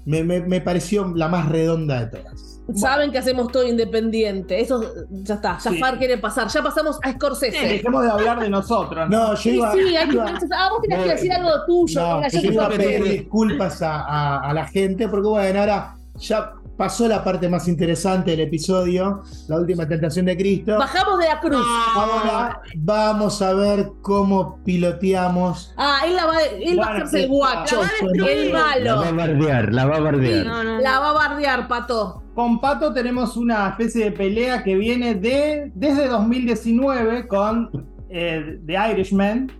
[0.05, 2.52] me, me, me pareció la más redonda de todas.
[2.75, 4.59] Saben que hacemos todo independiente.
[4.61, 5.55] Eso ya está.
[5.55, 6.47] Jafar quiere pasar.
[6.47, 7.67] Ya pasamos a Scorsese.
[7.67, 9.09] dejemos de hablar de nosotros.
[9.09, 12.01] No, yo iba, sí, sí, hay Ah, vos tenías que decir algo tuyo.
[12.01, 17.07] No, yo, iba a pedir disculpas a, a, la gente porque, bueno, ahora ya pasó
[17.07, 20.77] la parte más interesante del episodio, la última tentación de Cristo.
[20.77, 21.65] Bajamos de la cruz.
[21.95, 25.73] Ahora vamos a ver cómo piloteamos.
[25.77, 28.83] Ah, él, la va, él va a hacerse el guacho, el malo.
[28.83, 30.45] La va a bardear, la va a bardear.
[30.45, 32.23] La va a bardear, Pato.
[32.33, 37.69] Con Pato tenemos una especie de pelea que viene de desde 2019 con
[38.09, 39.51] eh, The Irishman,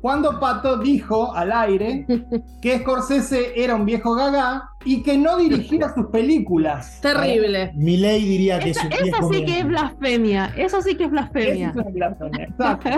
[0.00, 2.06] cuando Pato dijo al aire
[2.60, 7.00] que Scorsese era un viejo gaga y que no dirigía sus películas.
[7.00, 7.72] Terrible.
[7.74, 10.52] Mi ley diría que es un Eso sí que es blasfemia.
[10.56, 11.70] Eso sí que es blasfemia.
[11.70, 12.44] Eso es blasfemia.
[12.44, 12.90] Exacto.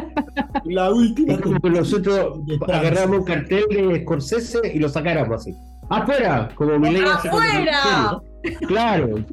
[0.65, 1.35] La última.
[1.35, 2.41] Es como que nosotros
[2.73, 5.55] agarramos un cartel de Scorsese y lo sacáramos así.
[5.91, 6.49] ¡Afuera!
[6.55, 8.21] Como mi ley ¡Afuera!
[8.67, 9.25] Claro.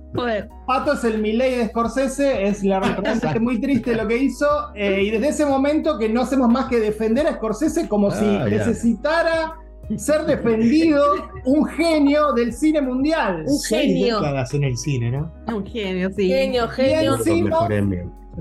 [0.66, 4.48] Pato es el Miley de Scorsese, es la realmente muy triste lo que hizo.
[4.76, 8.26] Eh, y desde ese momento que no hacemos más que defender a Scorsese como si
[8.26, 9.56] ah, necesitara
[9.98, 11.04] ser defendido
[11.46, 13.44] un genio del cine mundial.
[13.48, 14.20] Un genio.
[14.54, 15.32] en el cine, ¿no?
[15.48, 16.28] Un genio, sí.
[16.28, 17.18] Genio, genio.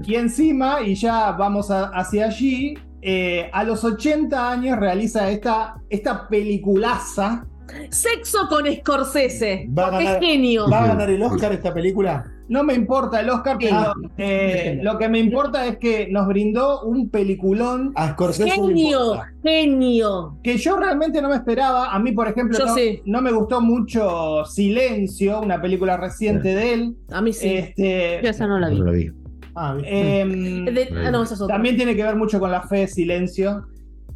[0.05, 6.29] Y encima, y ya vamos hacia allí, eh, a los 80 años realiza esta, esta
[6.29, 7.47] peliculaza
[7.91, 9.69] Sexo con Scorsese.
[9.77, 10.69] Va genio.
[10.69, 12.25] ¿Va a ganar el Oscar esta película?
[12.51, 16.83] No me importa el Oscar, pero eh, lo que me importa es que nos brindó
[16.83, 17.93] un peliculón.
[17.95, 20.37] A Scorsese genio, genio.
[20.43, 21.95] Que yo realmente no me esperaba.
[21.95, 22.59] A mí, por ejemplo,
[23.05, 26.97] no, me gustó mucho Silencio, una película reciente de él.
[27.13, 27.55] A mí sí.
[27.55, 29.13] Este, yo esa no la vi.
[29.55, 30.67] Ah, em,
[31.07, 33.65] ah, también tiene que ver mucho con la fe, Silencio.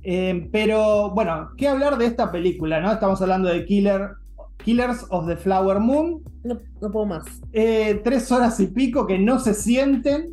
[0.03, 2.81] Eh, pero bueno, ¿qué hablar de esta película?
[2.81, 2.91] ¿no?
[2.91, 4.09] Estamos hablando de Killer,
[4.57, 6.21] Killers of the Flower Moon.
[6.45, 6.61] No,
[6.93, 7.25] puedo más.
[7.55, 10.31] Eh, tres horas y pico que no se sienten.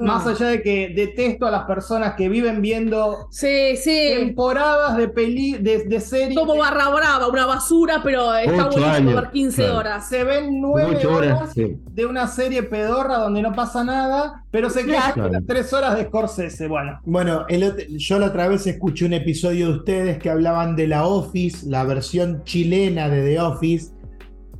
[0.00, 4.14] más allá de que detesto a las personas que viven viendo sí, sí.
[4.16, 6.36] temporadas de peli de, de series.
[6.36, 10.08] Como barra brava, una basura, pero está buenísimo ver 15 horas.
[10.08, 15.46] Se ven nueve horas de una serie pedorra donde no pasa nada, pero se quedan
[15.46, 16.66] tres horas de Scorsese.
[16.66, 17.46] Bueno, bueno
[17.90, 21.84] yo la otra vez escuché un episodio de ustedes que hablaban de la Office, la
[21.84, 23.97] versión chilena de The Office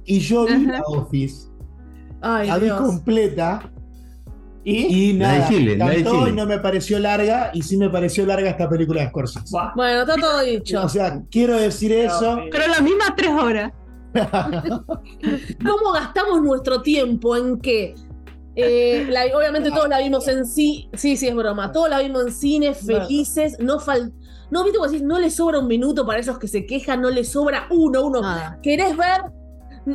[0.09, 1.49] y yo vi la Office.
[2.21, 3.71] Ay, la vi completa.
[4.65, 9.09] Y, nada, y no me pareció larga, y sí me pareció larga esta película de
[9.09, 9.57] Scorsese.
[9.75, 10.83] Bueno, está todo dicho.
[10.83, 12.41] O sea, quiero decir eso.
[12.51, 13.73] Pero las mismas tres horas.
[14.13, 17.95] ¿Cómo gastamos nuestro tiempo en qué?
[18.57, 22.33] Eh, obviamente todos la vimos en sí, sí, sí es broma, todos la vimos en
[22.33, 24.13] cine, felices, no fal
[24.51, 27.25] no viste decís, no le sobra un minuto para esos que se quejan, no le
[27.25, 28.23] sobra uno, uno.
[28.63, 29.23] ¿Querés ver?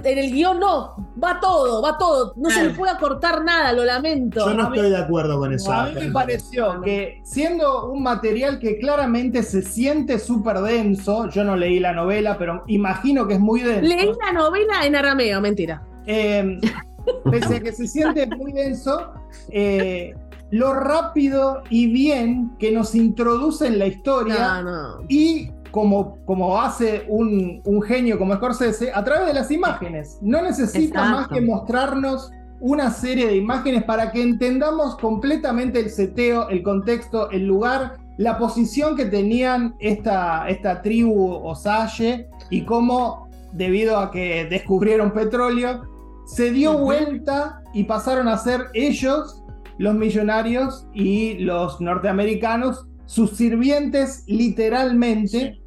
[0.03, 2.33] En el guion no, va todo, va todo.
[2.35, 4.45] No se le puede acortar nada, lo lamento.
[4.45, 5.71] Yo no estoy de acuerdo con eso.
[5.71, 11.43] A mí me pareció que siendo un material que claramente se siente súper denso, yo
[11.43, 13.81] no leí la novela, pero imagino que es muy denso.
[13.81, 15.83] Leí la novela en arameo, mentira.
[16.05, 16.59] Em,
[17.31, 19.13] pese a que se siente muy denso,
[19.49, 20.13] eh,
[20.51, 24.61] lo rápido y bien que nos introduce en la historia
[25.09, 30.19] y como, como hace un, genio como Scorsese, a través de las imágenes.
[30.21, 36.47] No necesita más que mostrarnos una serie de imágenes para que entendamos completamente el seteo,
[36.49, 43.97] el contexto, el lugar, la posición que tenían esta, esta tribu Osage y cómo, debido
[43.97, 45.85] a que descubrieron petróleo,
[46.27, 49.43] se dio vuelta y pasaron a ser ellos
[49.79, 55.62] los millonarios y los norteamericanos sus sirvientes literalmente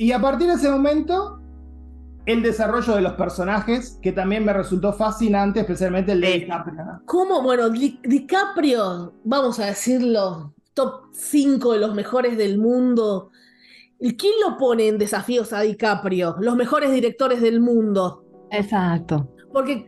[0.00, 1.42] y a partir de ese momento,
[2.24, 7.02] el desarrollo de los personajes, que también me resultó fascinante, especialmente el de DiCaprio.
[7.04, 7.42] ¿Cómo?
[7.42, 13.28] Bueno, DiCaprio, vamos a decirlo, top 5 de los mejores del mundo.
[13.98, 16.36] ¿Quién lo pone en desafíos a DiCaprio?
[16.40, 18.24] Los mejores directores del mundo.
[18.52, 19.34] Exacto.
[19.52, 19.86] Porque,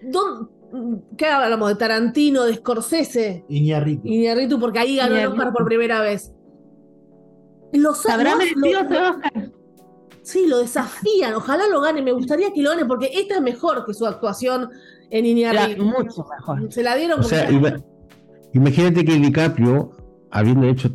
[1.17, 1.71] ¿qué hablamos?
[1.71, 3.47] ¿De Tarantino, de Scorsese?
[3.49, 4.07] Iñarritu.
[4.07, 6.35] Iñarritu, porque ahí ganó el Oscar por primera vez.
[7.73, 9.53] Los, ¿Habrá merecido ese Oscar?
[10.23, 11.35] Sí, lo desafían.
[11.35, 12.03] Ojalá lo gane.
[12.03, 14.71] Me gustaría que lo gane porque esta es mejor que su actuación
[15.11, 15.85] en Iñárritu.
[15.85, 16.73] Mucho mejor.
[16.73, 17.21] Se la dieron.
[17.21, 17.49] O sea,
[18.53, 19.91] imagínate que DiCaprio,
[20.31, 20.91] habiendo hecho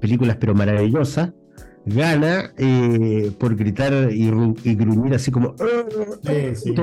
[0.00, 1.30] películas pero maravillosas,
[1.86, 4.30] gana eh, por gritar y,
[4.74, 5.54] gruñir así como.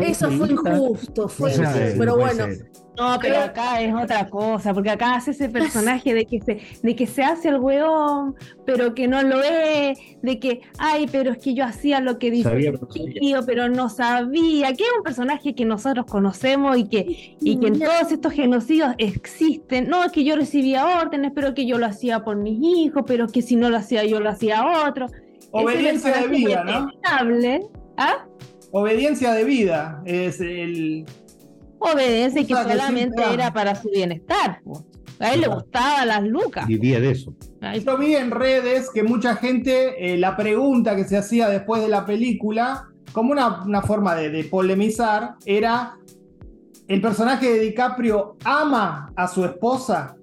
[0.02, 1.52] Eso fue injusto, fue
[1.98, 2.46] pero bueno.
[2.98, 6.96] No, pero acá es otra cosa, porque acá hace ese personaje de que se, de
[6.96, 8.36] que se hace el weón,
[8.66, 12.32] pero que no lo es, de que, ay, pero es que yo hacía lo que
[12.32, 12.74] dice
[13.20, 17.68] tío, pero no sabía, que es un personaje que nosotros conocemos y que, y que
[17.68, 19.90] en todos estos genocidios existen.
[19.90, 23.28] No, es que yo recibía órdenes, pero que yo lo hacía por mis hijos, pero
[23.28, 25.08] que si no lo hacía yo lo hacía otro.
[25.52, 26.90] Obediencia de vida, ¿no?
[27.98, 28.26] ¿Ah?
[28.72, 31.06] Obediencia de vida es el
[31.94, 34.62] obedece que solamente era para su bienestar.
[35.20, 36.68] A él le gustaban las lucas.
[36.68, 37.34] Vivía de eso.
[37.84, 41.88] Yo vi en redes que mucha gente, eh, la pregunta que se hacía después de
[41.88, 45.98] la película, como una, una forma de, de, polemizar, era,
[46.88, 50.18] ¿el personaje de DiCaprio ama a su esposa?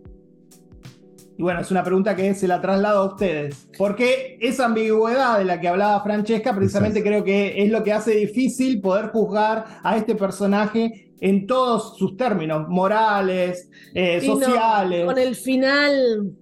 [1.38, 3.68] Y bueno, es una pregunta que se la traslado a ustedes.
[3.78, 8.12] Porque esa ambigüedad de la que hablaba Francesca, precisamente creo que es lo que hace
[8.12, 15.06] difícil poder juzgar a este personaje en todos sus términos, morales, eh, sociales.
[15.06, 16.32] con el final.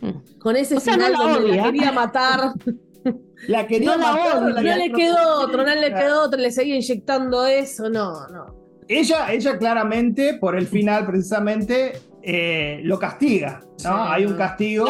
[0.00, 0.38] Hmm.
[0.38, 2.52] Con ese final donde la quería matar.
[3.46, 4.42] La quería no matar.
[4.42, 8.46] no le quedó otro, no le quedó otro, le seguía inyectando eso, no, no.
[8.88, 14.10] Ella, ella claramente, por el final precisamente, eh, lo castiga, ¿no?
[14.10, 14.88] Hay un castigo.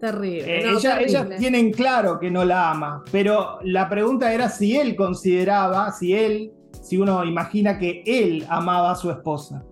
[0.00, 0.60] Terrible.
[0.60, 4.96] Eh, ella, ellas tienen claro que no la ama, pero la pregunta era si él
[4.96, 6.52] consideraba, si él,
[6.84, 9.64] si uno imagina que él amaba a su esposa.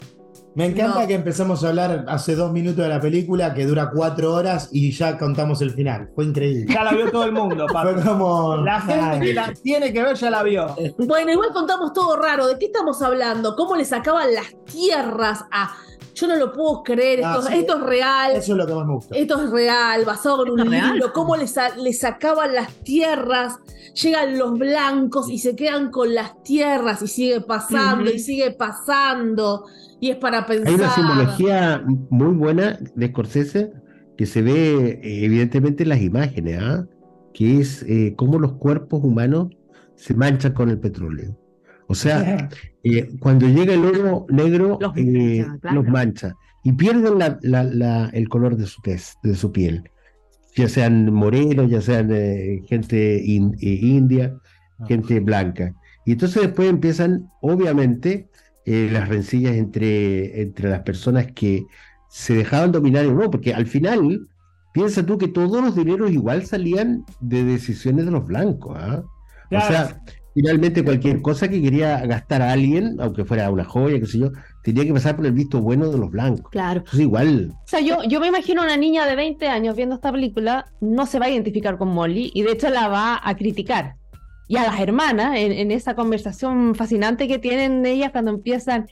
[0.55, 4.35] Me encanta que empezamos a hablar hace dos minutos de la película que dura cuatro
[4.35, 6.11] horas y ya contamos el final.
[6.15, 6.67] Fue increíble.
[6.73, 8.59] Ya la vio todo el mundo, Fue como...
[8.59, 10.77] La gente que la tiene que ver ya la vio.
[10.99, 12.47] Bueno, igual contamos todo raro.
[12.47, 13.57] ¿De qué estamos hablando?
[13.57, 15.75] ¿Cómo le sacaban las tierras a
[16.15, 18.33] yo no lo puedo creer, ah, esto, es real.
[18.33, 19.17] Eso es lo que más me gusta.
[19.17, 23.59] Esto es real, basado en un libro, cómo le, sacaban las tierras,
[23.95, 29.67] llegan los blancos y se quedan con las tierras y sigue pasando y sigue pasando.
[30.01, 30.69] Y es para pensar.
[30.69, 33.73] Hay una simbología muy buena de Scorsese
[34.17, 36.87] que se ve eh, evidentemente en las imágenes, ¿ah?
[37.33, 39.49] que es eh, cómo los cuerpos humanos
[39.95, 41.37] se manchan con el petróleo.
[41.93, 42.49] O sea,
[42.85, 45.47] eh, cuando llega el oro negro, los, eh,
[45.87, 46.35] mancha,
[46.65, 47.21] y pierden
[48.15, 49.91] el color de su de su piel.
[50.57, 54.35] Ya sean morenos, ya sean eh, gente india,
[54.79, 54.87] ah.
[54.89, 55.75] gente blanca.
[56.07, 58.31] Y entonces después empiezan, obviamente,
[58.65, 61.67] las rencillas entre, entre las personas que
[62.09, 64.29] se dejaban dominar en no, porque al final,
[64.73, 68.79] piensa tú que todos los dineros igual salían de decisiones de los blancos.
[68.81, 69.03] ¿ah?
[69.51, 70.01] O sea,
[70.35, 74.33] finalmente cualquier cosa que quería gastar a alguien, aunque fuera una joya, qué sé yo,
[74.63, 76.51] tenía que pasar por el visto bueno de los blancos.
[76.51, 76.85] Claro.
[76.93, 77.51] Es igual.
[77.53, 81.07] O sea, yo, yo me imagino una niña de 20 años viendo esta película, no
[81.07, 83.97] se va a identificar con Molly y de hecho la va a criticar.
[84.49, 88.87] Y a las hermanas, en, esa conversación fascinante que tienen ellas cuando empiezan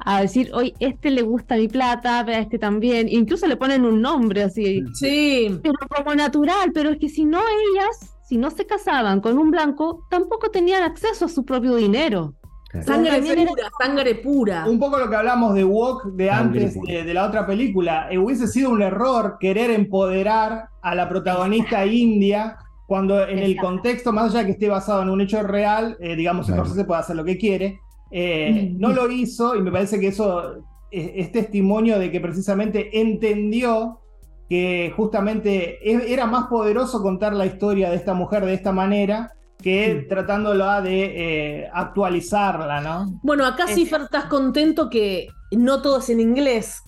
[0.00, 4.00] a decir, oye, este le gusta mi plata, a este también, incluso le ponen un
[4.00, 4.82] nombre así.
[4.94, 5.56] Sí.
[5.62, 9.50] Pero como natural, pero es que si no ellas si no se casaban con un
[9.50, 12.34] blanco, tampoco tenían acceso a su propio dinero.
[12.82, 14.64] Sangre pura, sangre pura.
[14.66, 18.08] Un poco lo que hablamos de Walk de antes de, la otra película.
[18.10, 22.56] Eh, hubiese sido un error querer empoderar a la protagonista india
[22.86, 26.16] cuando en el contexto, más allá de que esté basado en un hecho real, eh,
[26.16, 27.80] digamos, el proceso puede hacer lo que quiere.
[28.10, 34.00] Eh, no lo hizo y me parece que eso es testimonio de que precisamente entendió
[34.48, 35.78] que justamente
[36.12, 39.32] era más poderoso contar la historia de esta mujer de esta manera
[39.62, 43.18] que tratándola de eh, actualizarla, ¿no?
[43.22, 46.82] Bueno, acá sí estás contento que no todo es en inglés.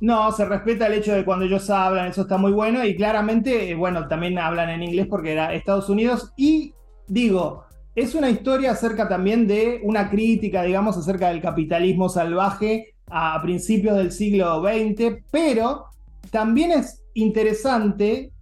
[0.00, 3.70] No, se respeta el hecho de cuando ellos hablan, eso está muy bueno y claramente,
[3.70, 6.74] eh, bueno, también hablan en inglés porque era Estados Unidos y
[7.08, 13.40] digo, es una historia acerca también de una crítica, digamos, acerca del capitalismo salvaje a
[13.42, 15.86] principios del siglo XX, pero
[16.30, 18.32] también es interesante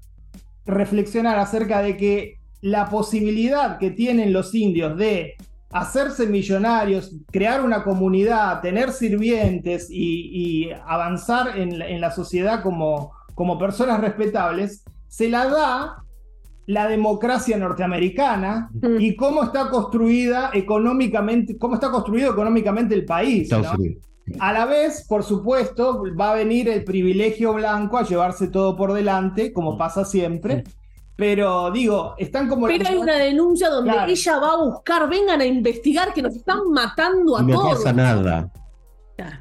[0.65, 5.37] reflexionar acerca de que la posibilidad que tienen los indios de
[5.71, 14.01] hacerse millonarios, crear una comunidad, tener sirvientes y, avanzar en, la sociedad como, como personas
[14.01, 16.03] respetables, se la da
[16.67, 19.01] la democracia norteamericana mm.
[19.01, 23.49] y cómo está construida económicamente, cómo está construido económicamente el país.
[24.41, 28.93] A la vez, por supuesto, va a venir el privilegio blanco a llevarse todo por
[28.93, 30.65] delante, como pasa siempre.
[31.17, 32.67] Pero digo, están como.
[32.67, 36.71] Pero hay una denuncia donde ella va a buscar, vengan a investigar que nos están
[36.71, 37.65] matando a todos.
[37.65, 38.53] No pasa nada.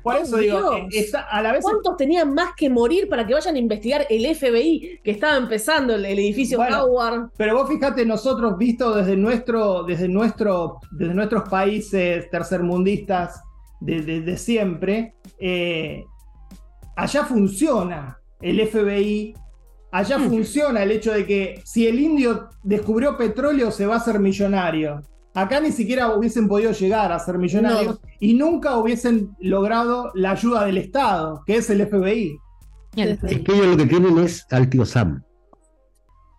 [0.04, 1.62] Por eso digo, eh, a la vez.
[1.62, 5.96] ¿Cuántos tenían más que morir para que vayan a investigar el FBI que estaba empezando
[5.96, 7.32] el, edificio Howard?
[7.36, 13.42] Pero vos fíjate, nosotros, visto desde nuestro, desde nuestro, desde nuestros países tercermundistas,
[13.86, 16.04] de, siempre, eh,
[16.96, 19.34] allá funciona el FBI,
[19.92, 20.30] allá mm.
[20.30, 25.02] funciona el hecho de que si el indio descubrió petróleo se va a hacer millonario.
[25.34, 30.66] Acá ni siquiera hubiesen podido llegar a ser millonarios y nunca hubiesen logrado la ayuda
[30.66, 32.38] del Estado, que es el FBI.
[32.96, 35.22] Es que ellos lo que tienen es al tío Sam.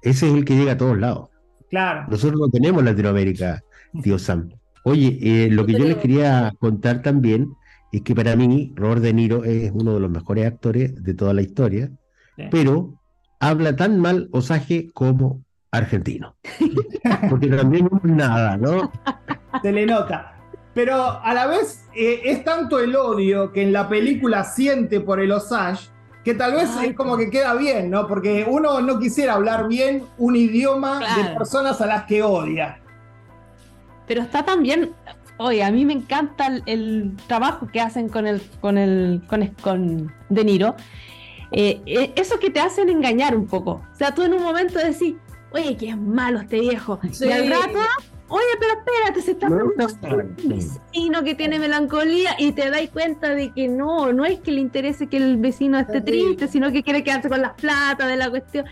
[0.01, 1.29] Ese es el que llega a todos lados.
[1.69, 2.07] Claro.
[2.09, 3.63] Nosotros no tenemos Latinoamérica,
[4.03, 4.49] tío Sam.
[4.89, 7.57] Oye, eh, lo que yo les quería contar también
[7.91, 11.35] es que para mí Robert De Niro es uno de los mejores actores de toda
[11.35, 11.91] la historia,
[12.53, 12.95] pero
[13.41, 16.37] habla tan mal Osage como argentino.
[17.29, 18.93] Porque también no es nada, ¿no?
[19.61, 20.37] Se le nota.
[20.73, 25.19] Pero a la vez eh, es tanto el odio que en la película siente por
[25.19, 25.91] el Osage
[26.23, 28.07] que tal vez es como que queda bien, ¿no?
[28.07, 32.83] Porque uno no quisiera hablar bien un idioma de personas a las que odia.
[34.07, 34.93] Pero está también,
[35.39, 40.13] oye, a mí me encanta el, trabajo que hacen con el, con el, con, con
[40.29, 40.77] De Niro.
[41.53, 43.83] Eh, eh, eso que te hacen engañar un poco.
[43.93, 45.15] O sea, tú en un momento decís,
[45.53, 46.99] oye, qué malo este viejo.
[47.21, 47.79] Y al rato
[48.29, 49.75] Oye, pero espérate, se está un
[50.49, 54.61] vecino que tiene melancolía y te das cuenta de que no, no es que le
[54.61, 58.29] interese que el vecino esté triste, sino que quiere quedarse con las plata de la
[58.29, 58.67] cuestión.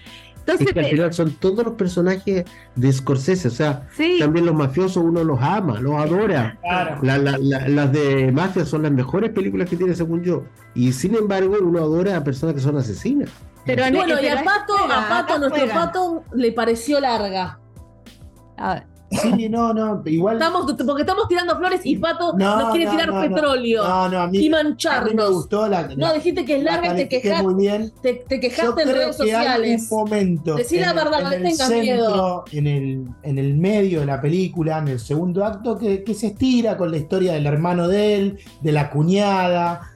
[0.47, 3.89] Entonces, al final son todos los personajes de Scorsese, o sea,
[4.19, 6.59] también los mafiosos uno los ama, los adora.
[7.03, 10.45] las de mafia son las mejores películas que tiene según yo.
[10.75, 13.31] Y sin embargo uno adora a personas que son asesinas.
[13.65, 17.59] Pero bueno, y a Pato, a Pato, nuestro Pato, le pareció larga.
[18.59, 18.94] A ver.
[19.11, 20.37] Sí, no, no, igual.
[20.37, 23.85] Estamos, porque estamos tirando flores y Pato nos quiere tirar petróleo
[24.33, 25.13] y mancharnos.
[25.13, 25.89] A mí me gustó la.
[25.97, 27.43] No, dijiste que es larga y te quejaste.
[27.43, 27.93] Muy bien.
[28.03, 29.89] Te, te quejaste en redes sociales.
[29.91, 30.55] un momento.
[30.57, 32.45] Decí la verdad, no tengas miedo.
[32.53, 36.29] En el, en el medio de la película, en el segundo acto, que, que se
[36.29, 39.93] estira con la historia del hermano de él, de la cuñada.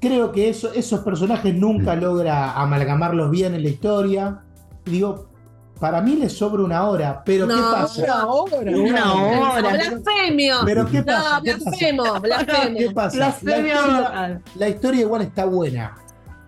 [0.00, 4.42] Creo que eso, esos personajes nunca logra amalgamarlos bien en la historia.
[4.84, 5.26] Digo,
[5.84, 8.02] para mí le sobra una hora, pero ¿qué pasa?
[8.02, 8.70] Una hora.
[8.74, 9.70] Una hora.
[9.70, 10.56] Blasfemio.
[10.64, 11.36] Pero ¿qué pasa?
[11.36, 12.78] No, blasfemo, blasfemo.
[12.78, 13.36] ¿Qué pasa?
[14.54, 15.94] La historia, igual está buena.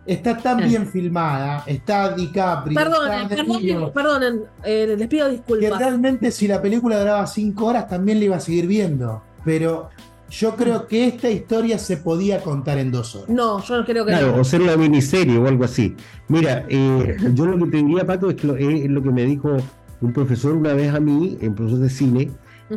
[0.07, 2.75] Está tan bien filmada, está DiCaprio.
[2.75, 5.71] Perdón, perdón, perdón eh, les pido disculpas.
[5.71, 9.23] Que realmente si la película duraba cinco horas también la iba a seguir viendo.
[9.45, 9.91] Pero
[10.31, 13.29] yo creo que esta historia se podía contar en dos horas.
[13.29, 15.95] No, yo creo que claro, o ser una miniserie o algo así.
[16.29, 19.57] Mira, eh, yo lo que te diría, Pato, es, lo, es lo que me dijo
[20.01, 22.31] un profesor una vez a mí, en profesor de cine,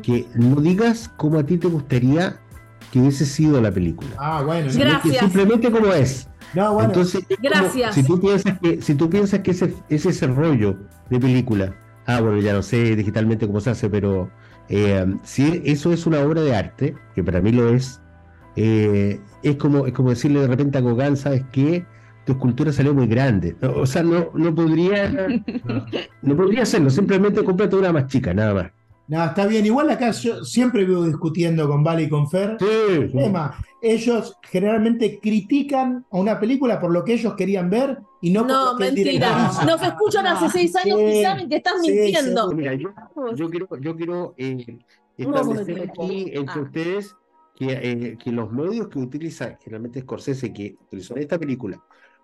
[0.04, 2.40] que no digas cómo a ti te gustaría
[2.92, 4.12] que hubiese sido la película.
[4.18, 4.72] Ah, bueno.
[4.74, 5.20] Gracias.
[5.20, 6.28] Simplemente como es.
[6.54, 6.90] No, bueno.
[6.90, 7.96] Entonces, Gracias.
[7.96, 10.78] si tú piensas que, si tú piensas que ese, ese es el rollo
[11.10, 11.76] de película,
[12.06, 14.30] ah, bueno, ya no sé digitalmente cómo se hace, pero
[14.70, 18.02] eh, si eso es una obra de arte, que para mí lo es,
[18.56, 21.86] eh, es, como, es como decirle de repente a Gauguin, ¿sabes qué?
[22.26, 23.56] Tu escultura salió muy grande.
[23.62, 25.12] o sea, no, no podría
[26.22, 26.36] no.
[26.36, 28.72] podría hacerlo, simplemente cómprate una más chica, nada más.
[29.08, 29.66] No, está bien.
[29.66, 32.58] Igual acá yo siempre vivo discutiendo con Vale y con Fer.
[32.60, 33.56] Sí, tema.
[33.82, 38.48] Ellos generalmente critican a una película por lo que ellos querían ver y no, no
[38.48, 39.52] por lo que mentira.
[39.66, 42.52] Nos escuchan hace seis años y saben que están mintiendo.
[42.52, 42.90] Mira, yo,
[43.36, 44.80] yo, quiero, yo quiero eh,
[45.18, 46.64] establecer aquí entre ah.
[46.64, 47.16] ustedes
[47.56, 51.82] que, eh, que, los medios que utiliza generalmente Scorsese, que utilizó en esta película,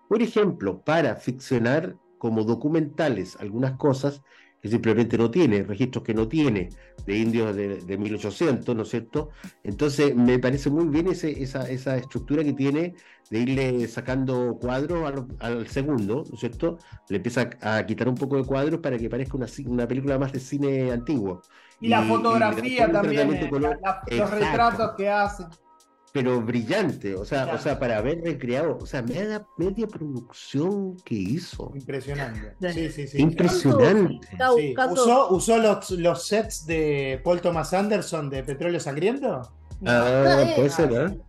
[0.08, 4.22] por ejemplo, para ficcionar como documentales algunas cosas,
[4.68, 6.68] simplemente no tiene, registros que no tiene
[7.06, 9.30] de indios de, 1800, ¿no es cierto?
[9.62, 12.94] Entonces me parece muy bien ese, esa, esa estructura que tiene
[13.30, 16.78] de irle sacando cuadros al, segundo, ¿no es cierto?
[17.08, 20.32] Le empieza a, quitar un poco de cuadros para que parezca una, una película más
[20.32, 21.42] de cine antiguo.
[21.80, 23.50] Y, la fotografía también, eh,
[24.16, 25.44] los retratos que hace
[26.16, 31.14] pero brillante, o sea, o sea, para haber recreado, o sea, media, media producción que
[31.14, 31.70] hizo.
[31.74, 32.54] Impresionante.
[32.72, 33.20] Sí, sí, sí.
[33.20, 34.26] Impresionante.
[34.90, 39.42] ¿Usó, usó los, los, sets de Paul Thomas Anderson de Petróleo Sangriento?
[39.84, 41.20] Ah, puede ser, ¿eh?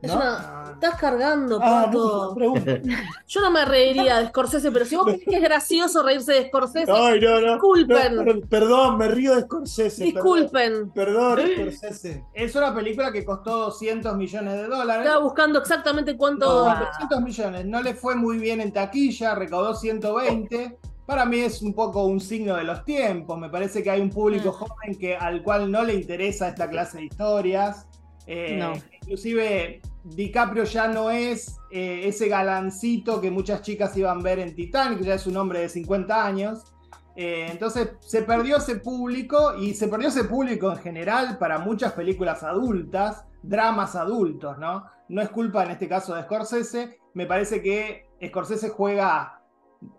[0.00, 1.90] Estás cargando, ah,
[3.26, 6.48] Yo no me reiría de Scorsese, pero si vos crees que es gracioso reírse de
[6.48, 8.42] Scorsese, Ay, no, no, disculpen.
[8.48, 10.04] perdón, me río de Scorsese.
[10.04, 10.90] Disculpen.
[10.90, 12.24] Perdón, Scorsese.
[12.32, 15.04] Es una película que costó 200 millones de dólares.
[15.04, 16.46] Estaba buscando exactamente cuánto.
[16.46, 17.66] 200 millones.
[17.66, 20.78] No le fue muy bien en taquilla, recaudó 120
[21.08, 23.38] para mí es un poco un signo de los tiempos.
[23.38, 24.52] Me parece que hay un público mm.
[24.52, 27.86] joven que, al cual no le interesa esta clase de historias.
[28.26, 28.60] Eh,
[29.08, 34.54] inclusive DiCaprio ya no es eh, ese galancito que muchas chicas iban a ver en
[34.54, 36.74] Titanic, ya es un hombre de 50 años.
[37.16, 41.92] Eh, entonces se perdió ese público y se perdió ese público en general para muchas
[41.94, 44.84] películas adultas, dramas adultos, ¿no?
[45.08, 49.37] No es culpa en este caso de Scorsese, me parece que Scorsese juega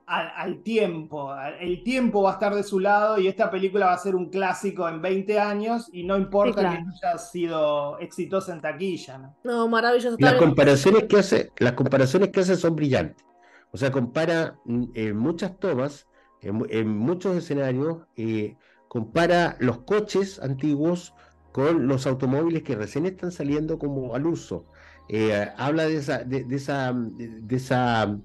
[0.06, 1.34] al, tiempo.
[1.60, 4.30] El tiempo va a estar de su lado y esta película va a ser un
[4.30, 9.18] clásico en 20 años y no importa que haya sido exitosa en taquilla.
[9.18, 10.18] No, no maravilloso.
[10.20, 13.24] Las comparaciones, que hace, las comparaciones que hace son brillantes.
[13.72, 16.08] O sea, compara mm, en muchas tomas,
[16.42, 18.56] en, muchos escenarios, eh,
[18.88, 21.14] compara los coches antiguos
[21.52, 24.66] con los automóviles que recién están saliendo como al uso.
[25.08, 28.16] Eh, habla de esa, de, esa, de esa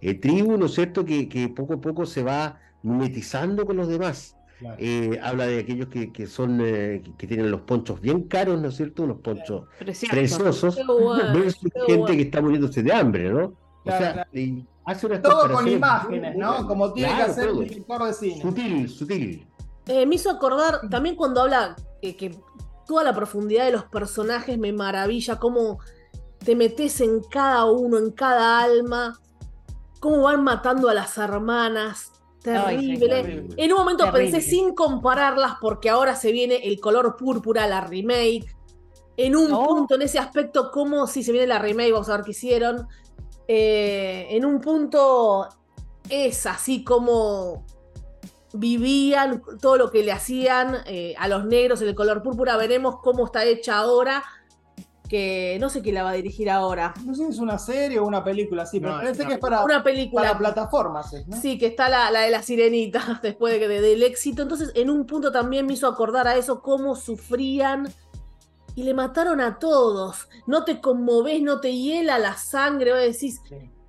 [0.00, 3.88] eh, tribu, ¿no es cierto?, que, que, poco a poco se va mimetizando con los
[3.88, 4.34] demás.
[4.78, 8.76] Eh, habla de aquellos que, que son que tienen los ponchos bien caros, ¿no es
[8.76, 9.04] cierto?
[9.04, 10.76] Unos ponchos preciosos,
[11.86, 13.54] gente que está muriéndose de hambre, ¿no?
[13.84, 14.26] o sea,
[14.84, 16.66] hace una Todo con imágenes, ¿no?
[16.66, 18.42] Como tiene que hacer un director de cine.
[18.42, 19.46] Sutil, sutil.
[19.86, 22.36] me hizo acordar también cuando habla que
[22.88, 25.78] toda la profundidad de los personajes me maravilla, cómo
[26.44, 29.20] te metes en cada uno, en cada alma,
[30.00, 32.12] cómo van matando a las hermanas.
[32.42, 33.46] Terrible.
[33.56, 38.54] En un momento pensé sin compararlas porque ahora se viene el color púrpura, la remake.
[39.16, 39.66] En un oh.
[39.66, 42.86] punto, en ese aspecto, como si se viene la remake, vamos a ver qué hicieron.
[43.48, 45.48] Eh, en un punto
[46.08, 47.64] es así como
[48.52, 52.56] vivían, todo lo que le hacían eh, a los negros en el color púrpura.
[52.56, 54.24] Veremos cómo está hecha ahora.
[55.08, 56.92] Que no sé quién la va a dirigir ahora.
[57.04, 59.64] No sé si es una serie o una película, sí, pero parece que es para,
[59.64, 60.22] una película.
[60.22, 61.14] para plataformas.
[61.40, 64.42] Sí, que está la, de la sirenita después de, del éxito.
[64.42, 67.88] Entonces, en un punto también me hizo acordar a eso, cómo sufrían
[68.74, 70.28] y le mataron a todos.
[70.46, 73.40] No te conmoves, no te hiela la sangre, o decís,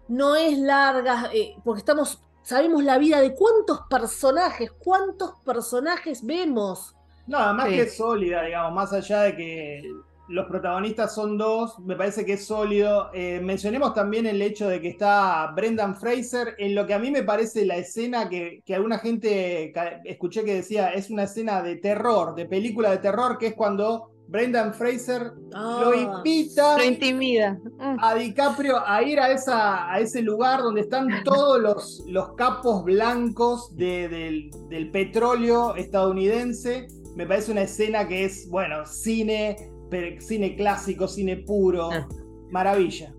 [0.08, 6.96] no es larga, eh, porque estamos sabemos la vida de cuántos personajes, cuántos personajes vemos.
[7.28, 9.84] No, además que es sólida, digamos, más allá de que
[10.30, 13.10] los protagonistas son dos, me parece que es sólido.
[13.14, 17.12] Eh, mencionemos también el hecho de que está Brendan Fraser en lo que a mí
[17.12, 19.74] me parece la escena que, que alguna gente
[20.06, 24.12] escuché que decía es una escena de terror, de película de terror, que es cuando
[24.30, 25.96] Brendan Fraser lo ah.
[25.96, 27.98] invita mm.
[28.00, 32.84] a DiCaprio a ir a, esa, a ese lugar donde están todos los, los capos
[32.84, 34.52] blancos del,
[34.94, 36.88] petróleo estadounidense.
[37.16, 39.72] Me parece una escena que es, bueno, cine,
[40.20, 42.08] cine clásico, cine puro, ah.
[42.52, 43.14] maravilla.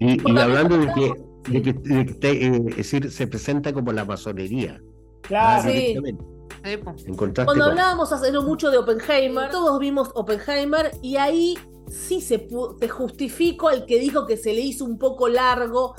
[0.00, 1.70] Y, hablando de que,
[2.22, 4.80] eh, decir, se presenta como la masonería.
[5.22, 5.96] Claro, sí.
[7.16, 11.56] Cuando hablábamos hace no mucho de Oppenheimer, todos vimos Oppenheimer y ahí
[11.88, 12.38] sí se
[12.80, 15.94] te justifico al que dijo que se le hizo un poco largo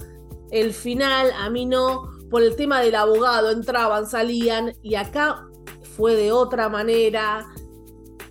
[0.52, 5.48] el final, a mí no, por el tema del abogado, entraban, salían y acá
[5.96, 7.48] fue de otra manera.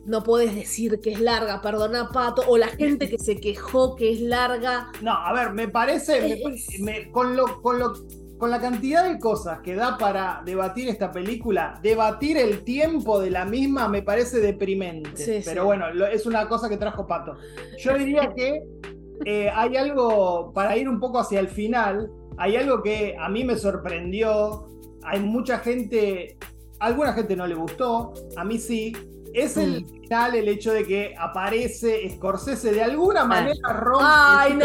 [0.09, 4.11] No puedes decir que es larga, perdona Pato, o la gente que se quejó que
[4.11, 4.91] es larga.
[5.03, 6.43] No, a ver, me parece,
[7.13, 7.93] con, lo, con lo
[8.39, 13.31] con la cantidad de cosas que da para debatir esta película, debatir el tiempo de
[13.31, 15.43] la misma me parece deprimente.
[15.45, 17.37] Pero bueno, es una cosa que trajo Pato.
[17.79, 18.63] Yo diría que
[19.25, 23.45] eh, hay algo, para ir un poco hacia el final, hay algo que a mí
[23.45, 24.69] me sorprendió.
[25.03, 26.37] Hay mucha gente,
[26.79, 28.93] alguna gente no le gustó, a mí sí,
[29.35, 29.89] es el mm.
[29.89, 34.57] final el hecho de que aparece Scorsese de alguna manera rompe,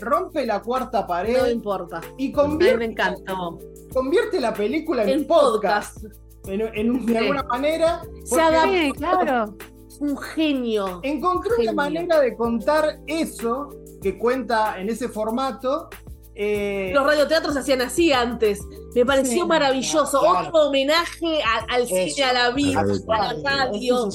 [0.00, 1.38] rompe, la cuarta pared.
[1.38, 2.00] No importa.
[2.16, 3.58] Y convierte, me encantó.
[3.92, 6.04] convierte la película en, podcast.
[6.46, 8.02] En, de alguna manera.
[8.24, 8.94] Se adaptó.
[8.94, 9.56] claro.
[10.00, 11.00] Un genio.
[11.02, 13.68] Encontró una manera de contar eso
[14.00, 15.88] que cuenta en ese formato
[16.34, 18.60] eh, Los radioteatros se hacían así antes.
[18.94, 20.20] Me pareció maravilloso.
[20.20, 24.08] Otro homenaje al cine, a la vida, a la radio,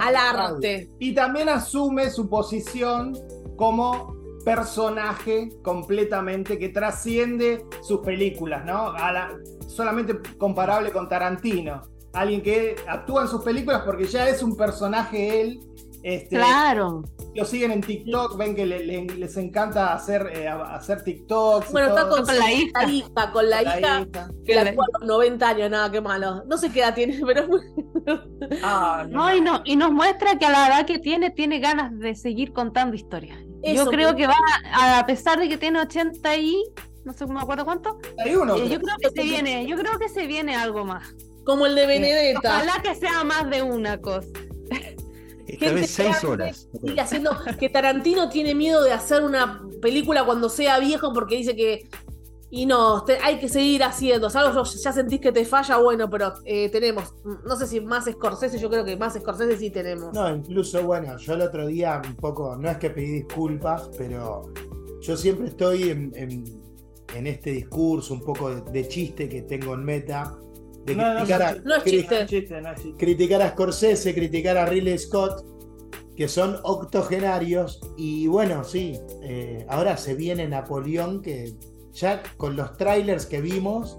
[0.00, 0.90] al arte.
[0.98, 3.16] Y también asume su posición
[3.56, 8.94] como personaje completamente que trasciende sus películas, ¿no?
[9.66, 11.82] solamente comparable con Tarantino.
[12.12, 15.60] Alguien que actúa en sus películas porque ya es un personaje él
[16.02, 17.04] este, claro.
[17.34, 21.70] Lo siguen en TikTok, ven que les encanta hacer, eh, hacer TikToks.
[21.70, 24.06] Bueno, está con, la hija, con la, hija,
[24.44, 26.42] que la tuvo a los 90 años, nada, qué malo.
[26.46, 27.46] No sé qué edad tiene, pero
[28.62, 31.96] ah, no, y, no, y nos muestra que a la edad que tiene, tiene ganas
[31.98, 33.38] de seguir contando historias.
[33.62, 34.36] Yo creo que va,
[34.72, 36.64] a, pesar de que tiene 80 y
[37.04, 37.98] no sé, me acuerdo cuánto.
[38.18, 38.56] Hay uno.
[38.56, 41.14] Eh, yo creo que se viene, yo creo que se viene algo más.
[41.44, 42.56] Como el de Benedetta.
[42.56, 44.28] Ojalá que sea más de una cosa.
[45.86, 46.68] Seis horas.
[46.98, 51.88] haciendo que Tarantino tiene miedo de hacer una película cuando sea viejo porque dice que.
[52.52, 54.28] Y no, hay que seguir haciendo.
[54.28, 57.14] Salvo ya sentís que te falla, bueno, pero eh, tenemos.
[57.44, 60.12] No sé si más Scorsese, yo creo que más Scorsese sí tenemos.
[60.12, 64.52] No, incluso, bueno, yo el otro día un poco, no es que pedí disculpas, pero
[65.00, 66.44] yo siempre estoy en,
[67.26, 70.36] este discurso un poco de chiste que tengo en meta
[70.96, 75.44] criticar, a, criticar a Scorsese, criticar a Ridley Scott,
[76.16, 77.80] que son octogenarios.
[77.96, 81.54] Y bueno, sí, eh, ahora se viene Napoleón, que
[81.92, 83.96] ya con los trailers que vimos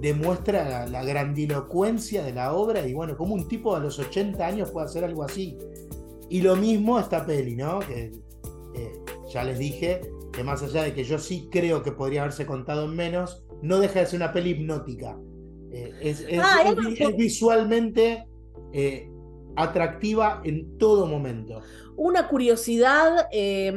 [0.00, 4.70] demuestra la, grandilocuencia de la obra y bueno, como un tipo a los 80 años
[4.70, 5.56] puede hacer algo así.
[6.28, 7.78] Y lo mismo esta peli, ¿no?
[7.80, 8.12] Que
[8.74, 8.92] eh,
[9.32, 10.00] ya les dije
[10.32, 13.78] que más allá de que yo sí creo que podría haberse contado en menos, no
[13.78, 15.18] deja de ser una peli hipnótica.
[15.76, 16.64] Eh, es, Ah,
[16.98, 18.26] es- visualmente
[18.72, 19.08] eh,
[19.56, 21.60] atractiva en todo momento.
[21.96, 23.72] Una curiosidad, eh,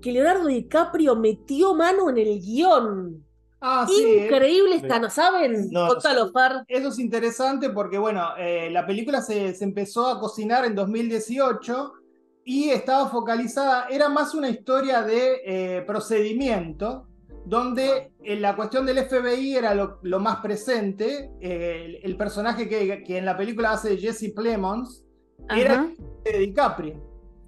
[0.00, 3.24] que Leonardo DiCaprio metió mano en el guion.
[3.60, 4.02] Ah, sí.
[4.02, 4.24] eh.
[4.24, 5.68] Increíble esta, ¿no saben?
[5.70, 6.64] No, Contalo, Far.
[6.66, 11.92] Eso es interesante porque, bueno, eh, la película se, se empezó a cocinar en 2018
[12.44, 17.06] y estaba focalizada, era más una historia de eh, procedimiento,
[17.50, 21.30] donde eh, la cuestión del FBI era lo, lo más presente.
[21.40, 25.04] eh, el, el personaje que, que en la película hace Jesse Plemons
[25.54, 25.90] era Ajá.
[26.24, 26.94] de DiCaprio.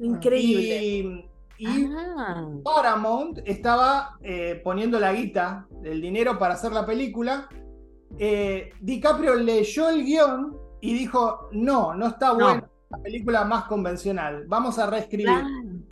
[0.01, 0.85] Increíble.
[0.85, 1.29] Y,
[1.59, 1.87] y
[2.19, 2.49] Ah.
[2.65, 7.49] Paramount estaba eh, poniendo la guita, el dinero para hacer la película.
[8.19, 12.35] Eh, DiCaprio leyó el guion y dijo, no, no está No.
[12.35, 15.27] buena la película más convencional, vamos a reescribir.
[15.27, 15.49] Claro.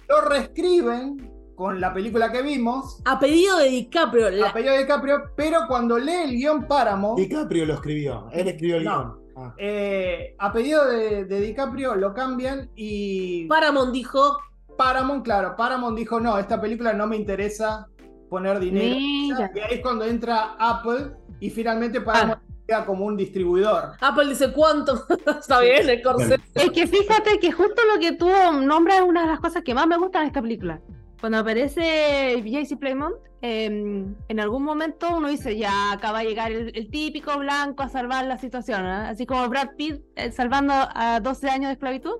[0.08, 1.29] Lo reescriben
[1.60, 4.30] con la película que vimos, A pedido de DiCaprio.
[4.30, 8.48] la- a pedido de DiCaprio, pero cuando lee el guion Paramount, DiCaprio lo escribió, él
[8.48, 8.90] escribió el No.
[8.96, 9.20] guion.
[9.36, 9.54] Ah.
[9.58, 14.38] eh, a pedido de, de DiCaprio lo cambian y Paramount dijo,
[14.78, 17.86] Paramount, claro, Paramount dijo, no, esta película no me interesa
[18.30, 18.96] poner dinero.
[18.98, 19.50] Mira.
[19.54, 23.92] Y ahí es cuando entra Apple y finalmente Paramount queda como un distribuidor.
[24.00, 25.04] Apple dice, ¿cuánto?
[25.38, 26.40] Está bien, el corset.
[26.54, 28.30] Es que fíjate que justo lo que tú
[28.62, 30.80] nombras es una de las cosas que más me gustan de esta película.
[31.20, 36.72] Cuando aparece JC Playmont, eh, en algún momento uno dice, ya acaba de llegar el,
[36.74, 38.90] el típico blanco a salvar la situación, ¿eh?
[39.08, 42.14] así como Brad Pitt eh, salvando a 12 años de esclavitud.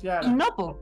[0.00, 0.26] Claro.
[0.26, 0.80] Y no, po.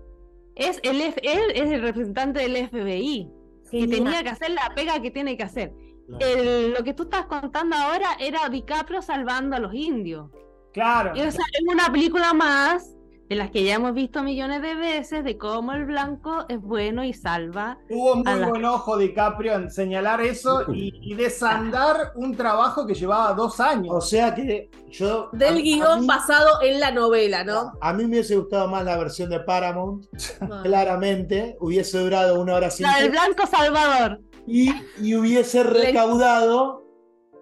[0.56, 3.28] Es el F- él es el representante del FBI,
[3.70, 3.90] que Genial.
[4.04, 5.72] tenía que hacer la pega que tiene que hacer.
[6.06, 6.26] Claro.
[6.26, 10.30] El- lo que tú estás contando ahora era DiCaprio salvando a los indios.
[10.72, 11.12] Claro.
[11.16, 12.93] Y, o sea, es una película más
[13.28, 17.04] de las que ya hemos visto millones de veces de cómo el blanco es bueno
[17.04, 17.78] y salva.
[17.88, 22.92] Tuvo muy la- buen ojo DiCaprio en señalar eso y, y desandar un trabajo que
[22.94, 24.08] llevaba dos O años.
[24.10, 25.30] sea que yo.
[25.32, 27.72] Del a guion mí- basado en la novela, ¿no?
[27.80, 30.04] A mí me hubiese gustado más la versión de Paramount,
[30.42, 30.60] Ah.
[30.62, 31.56] claramente.
[31.60, 34.20] Hubiese durado una hora La del blanco salvador.
[34.46, 34.70] y,
[35.00, 36.82] y hubiese recaudado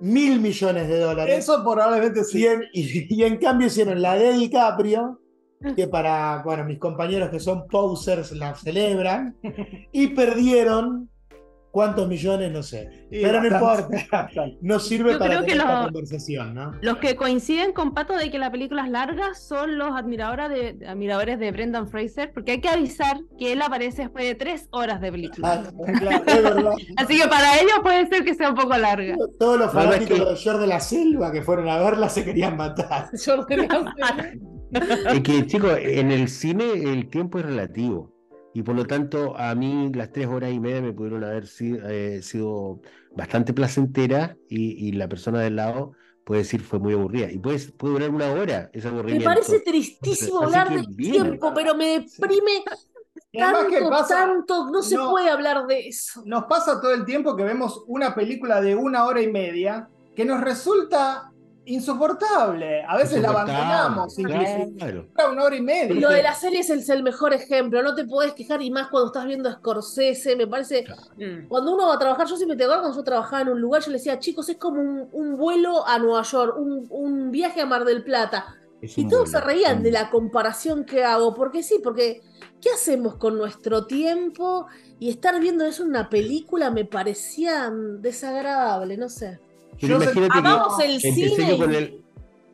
[0.00, 1.38] mil millones de dólares.
[1.38, 2.46] Eso probablemente Y sí.
[2.46, 5.20] en, y- y en cambio hicieron la de DiCaprio,
[5.76, 9.36] que para bueno, mis compañeros que son posers la celebran,
[9.92, 11.08] y perdieron
[11.70, 13.06] cuántos millones, no sé.
[13.10, 14.28] Y Pero no importa,
[14.60, 16.72] no sirve Yo para tener que esta lo- conversación, ¿no?
[16.82, 20.86] Los que coinciden con Pato de que la película es larga son los admiradores de,
[20.86, 25.00] admiradores de Brendan Fraser, porque hay que avisar que él aparece después de tres horas
[25.00, 25.64] de película.
[25.64, 26.72] Ah, claro, es verdad.
[26.98, 29.16] Así que para ellos puede ser que sea un poco larga.
[29.38, 31.78] Todos los No, no, es fanáticos que- de George de la Selva que fueron a
[31.78, 33.08] verla se querían matar.
[33.24, 34.38] Jordan Lance.
[35.08, 38.12] Es que, chicos, en el cine el tiempo es relativo.
[38.54, 42.20] Y por lo tanto, a mí las tres horas y media me pudieron haber eh,
[42.22, 42.82] sido
[43.14, 45.92] bastante placenteras y, y la persona del lado
[46.24, 47.30] puede decir fue muy aburrida.
[47.30, 49.24] Y puede, puede durar una hora ese Me aburrimiento.
[49.24, 51.12] parece tristísimo Así hablar del bien.
[51.12, 52.62] tiempo, pero me deprime
[53.30, 54.14] Y además, ¿qué tanto, pasa?
[54.16, 55.10] tanto, no se No.
[55.10, 56.22] puede hablar de eso.
[56.26, 60.24] Nos pasa todo el tiempo que vemos una película de una hora y media que
[60.26, 61.31] nos resulta
[61.64, 62.82] insoportable.
[62.84, 64.18] A veces la abandonamos.
[64.18, 64.72] inclusive.
[64.78, 65.06] Claro.
[65.14, 65.94] Dura Una hora y media.
[66.00, 69.08] Lo de las series es el mejor ejemplo, no te podés quejar y más cuando
[69.08, 70.84] estás viendo Scorsese, me parece,
[71.48, 73.82] cuando uno va a trabajar, yo siempre te acuerdo cuando yo trabajaba en un lugar,
[73.82, 77.60] yo le decía, chicos, es como un, un vuelo a Nueva York, un, un viaje
[77.60, 78.56] a Mar del Plata.
[78.80, 82.20] Es Y todos se reían de la comparación que hago, porque sí, porque
[82.60, 84.66] ¿qué hacemos con nuestro tiempo?
[84.98, 89.38] Y estar viendo eso en una película me parecía desagradable, no sé.
[89.78, 91.98] Yo imagínate que el cine con el,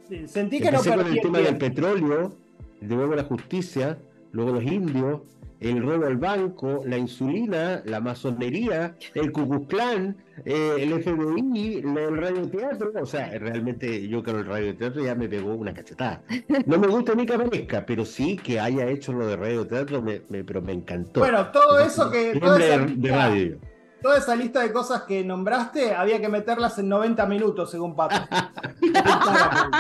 [0.09, 2.33] Sí, Sentí que no con el el tema del petróleo,
[2.81, 3.99] de nuevo la justicia,
[4.33, 5.21] luego los indios,
[5.61, 10.17] el robo al banco, la insulina, la masonería, el Klan,
[10.47, 12.93] eh, el FBI, lo del radioteatro.
[13.03, 16.23] O sea, realmente yo creo que el radioteatro ya me pegó una cachetada.
[16.65, 20.23] No me gusta ni que aparezca, pero sí que haya hecho lo de radioteatro, me,
[20.31, 21.21] me- pero me encantó.
[21.21, 22.39] Bueno, todo eso que.
[22.39, 23.59] Toda hombre esa, de, de radio.
[24.03, 28.17] Toda esa lista de cosas que nombraste había que meterlas en 90 minutos, según Pato.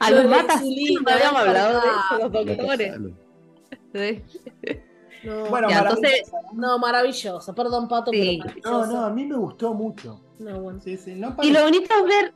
[0.00, 2.94] A Lo los matas, no habíamos hablado de eso, los doctores.
[3.92, 4.22] Sí.
[5.24, 5.96] No, Bueno, Ya, maravilloso.
[6.06, 7.54] entonces- no, maravilloso.
[7.54, 8.40] Perdón, Pato, Sí.
[8.44, 8.92] pero No, maravilloso.
[9.00, 10.20] no, a mí me gustó mucho.
[10.38, 10.80] No, bueno.
[10.80, 12.32] Sí, sí, no Y lo bonito es ver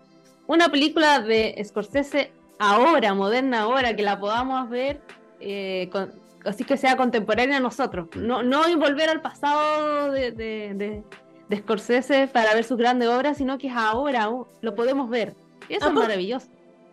[0.49, 5.01] una película de Scorsese ahora, moderna ahora, que la podamos ver,
[5.41, 6.13] eh, con-
[6.45, 8.09] así que sea contemporánea a nosotros.
[8.17, 11.03] No, no y volver al pasado de, de, de-
[11.49, 15.35] de Scorsese para ver sus grandes obras, sino que es ahora, uh, lo podemos ver.
[15.69, 16.47] Y eso es maravilloso.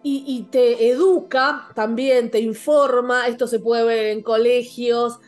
[0.04, 5.20] y, te educa también, te informa, esto se puede ver en colegios,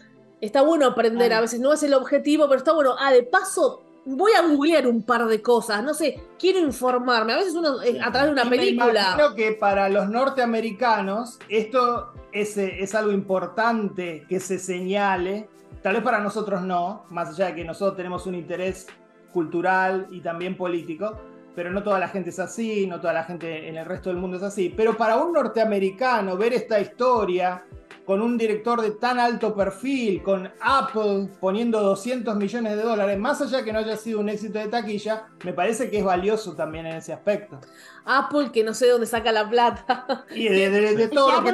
[0.41, 3.83] está bueno aprender, a veces no es el objetivo, pero está bueno, ah, de paso
[4.05, 7.99] voy a googlear un par de cosas, no sé, quiero informarme, a veces uno eh,
[8.01, 9.13] a través de una película.
[9.15, 15.49] Creo que para los norteamericanos esto es, es algo importante que se señale,
[15.81, 18.87] tal vez para nosotros no, más allá de que nosotros tenemos un interés
[19.31, 21.17] cultural y también político,
[21.55, 24.17] pero no toda la gente es así, no toda la gente en el resto del
[24.17, 24.73] mundo es así.
[24.75, 27.65] Pero para un norteamericano ver esta historia
[28.05, 33.41] con un director de tan alto perfil, con Apple poniendo 200 millones de dólares, más
[33.41, 36.55] allá de que no haya sido un éxito de taquilla, me parece que es valioso
[36.55, 37.59] también en ese aspecto.
[38.05, 40.25] Apple, que no sé dónde saca la plata.
[40.35, 41.51] Y de, todo lo que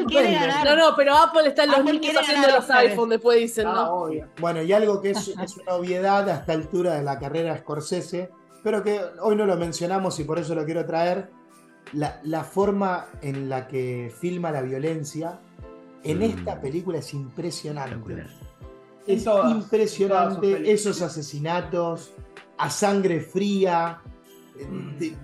[0.64, 4.06] No, no, pero Apple está en los niños haciendo los iPhones, después dicen, ¿no?
[4.06, 7.58] Ah, bueno, y algo que es, es una obviedad a esta altura de la carrera
[7.58, 8.30] Scorsese
[8.68, 11.30] pero que hoy no lo mencionamos y por eso lo quiero traer,
[11.94, 15.40] la, forma en la que filma la violencia
[16.04, 16.24] en mm.
[16.24, 18.26] esta película es impresionante.
[19.06, 22.12] Es impresionante esos asesinatos
[22.58, 24.02] a sangre fría,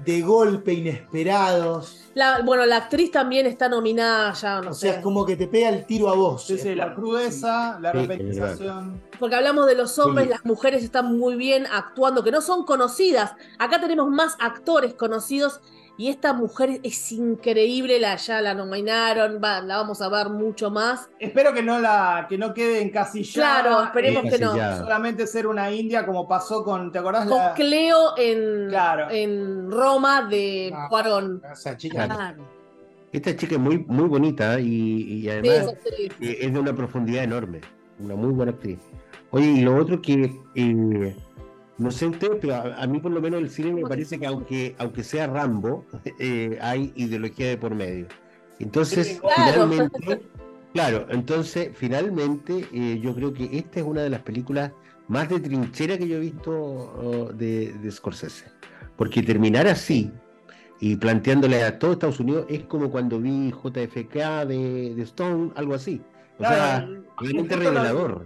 [0.06, 2.06] de, golpe, inesperados.
[2.46, 5.70] bueno, la actriz también está nominada ya, no o sea, es como que te pega
[5.70, 6.46] el tiro a vos.
[6.46, 9.02] Sí, sí, la crudeza, la repetización.
[9.20, 13.34] Porque hablamos de los hombres, las mujeres están muy bien actuando, que no son conocidas.
[13.58, 15.62] Acá tenemos más actores conocidos
[15.96, 20.72] y esta mujer es increíble, la, ya la nominaron, va, la vamos a ver mucho
[20.72, 21.08] más.
[21.20, 23.62] Espero que no la que no quede encasillada.
[23.62, 24.54] Claro, esperemos que no.
[24.78, 27.28] Solamente ser una india como pasó con, ¿te acordás?
[27.28, 28.74] Con Cleo en,
[29.12, 31.42] en Roma de ah, Cuarón.
[31.52, 32.36] Esa chica.
[33.12, 35.76] Esta chica es muy, muy bonita y, además
[36.20, 37.62] es de una profundidad enorme.
[38.00, 38.80] Una muy buena actriz.
[39.30, 41.16] Oye, y lo otro que eh,
[41.84, 44.76] no sé usted, pero a, mí por lo menos el cine me parece que aunque,
[44.80, 45.86] aunque sea Rambo,
[46.20, 48.08] eh, hay ideología de por medio.
[48.60, 50.22] Entonces, finalmente,
[50.74, 54.72] claro, entonces, finalmente, eh, yo creo que esta es una de las películas
[55.10, 58.46] más de trinchera que yo he visto oh, de, de, Scorsese.
[58.96, 60.12] Porque terminar así
[60.80, 65.74] y planteándole a todo Estados Unidos es como cuando vi JFK de, de Stone, algo
[65.74, 66.02] así.
[66.40, 66.88] O sea,
[67.20, 68.26] realmente revelador.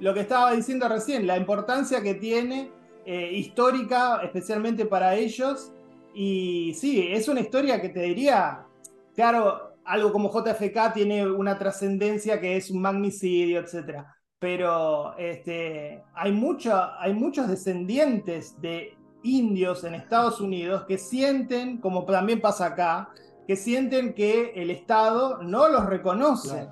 [0.00, 2.70] Lo que estaba diciendo recién, la importancia que tiene
[3.06, 5.72] eh, histórica, especialmente para ellos.
[6.12, 8.66] Y sí, es una historia que te diría,
[9.14, 14.02] claro, algo como JFK tiene una trascendencia que es un magnicidio, etc.
[14.40, 22.04] Pero este, hay, mucho, hay muchos descendientes de indios en Estados Unidos que sienten, como
[22.04, 23.10] también pasa acá,
[23.46, 26.68] que sienten que el Estado no los reconoce.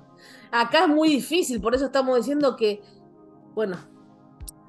[0.51, 2.81] Acá es muy difícil, por eso estamos diciendo que,
[3.53, 3.77] bueno,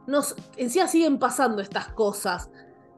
[0.06, 2.50] nos, encima siguen pasando estas cosas.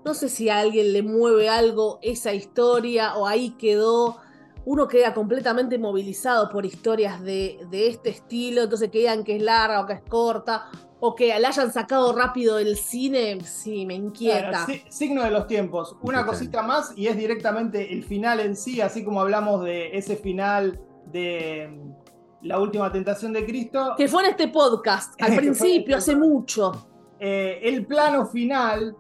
[0.05, 4.19] No sé si a alguien le mueve algo esa historia o ahí quedó.
[4.65, 9.81] Uno queda completamente movilizado por historias de, este estilo, entonces que digan que es larga
[9.81, 10.67] o que es corta,
[11.01, 14.67] o que la hayan sacado rápido del cine, sí, me inquieta.
[14.91, 15.97] signo de los tiempos.
[16.03, 20.17] Una cosita más y es directamente el final en sí, así como hablamos de ese
[20.17, 23.95] final de mm, La última tentación de Cristo.
[23.97, 26.89] Que fue en este podcast, al principio, hace mucho.
[27.21, 28.97] Eh, el plano final,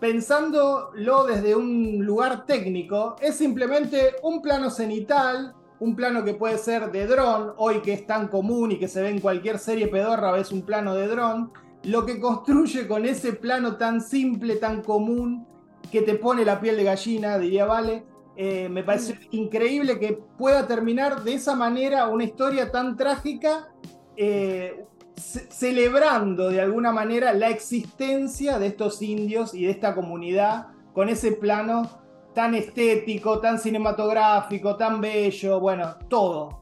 [0.00, 6.90] pensándolo desde un lugar técnico, es simplemente un plano cenital, un plano que puede ser
[6.92, 10.32] de dron, hoy que es tan común y que se ve en cualquier serie pedorra,
[10.32, 11.52] ves un plano de dron,
[11.84, 15.46] lo que construye con ese plano tan simple, tan común,
[15.90, 18.04] que te pone la piel de gallina, diría Vale,
[18.36, 23.68] eh, me parece increíble que pueda terminar de esa manera una historia tan trágica,
[24.16, 24.86] eh,
[25.16, 31.32] celebrando de alguna manera la existencia de estos indios y de esta comunidad con ese
[31.32, 32.02] plano
[32.34, 36.60] tan estético, tan cinematográfico, tan bello, bueno, todo.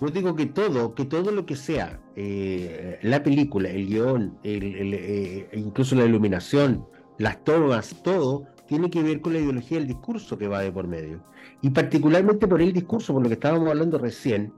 [0.00, 5.48] Yo digo que todo, que todo lo que sea, eh, la película, el guion, eh,
[5.54, 6.86] incluso la iluminación,
[7.18, 10.86] las tomas, todo, tiene que ver con la ideología del discurso que va de por
[10.86, 11.22] medio.
[11.62, 14.52] Y particularmente por el discurso, por lo que estábamos hablando recién,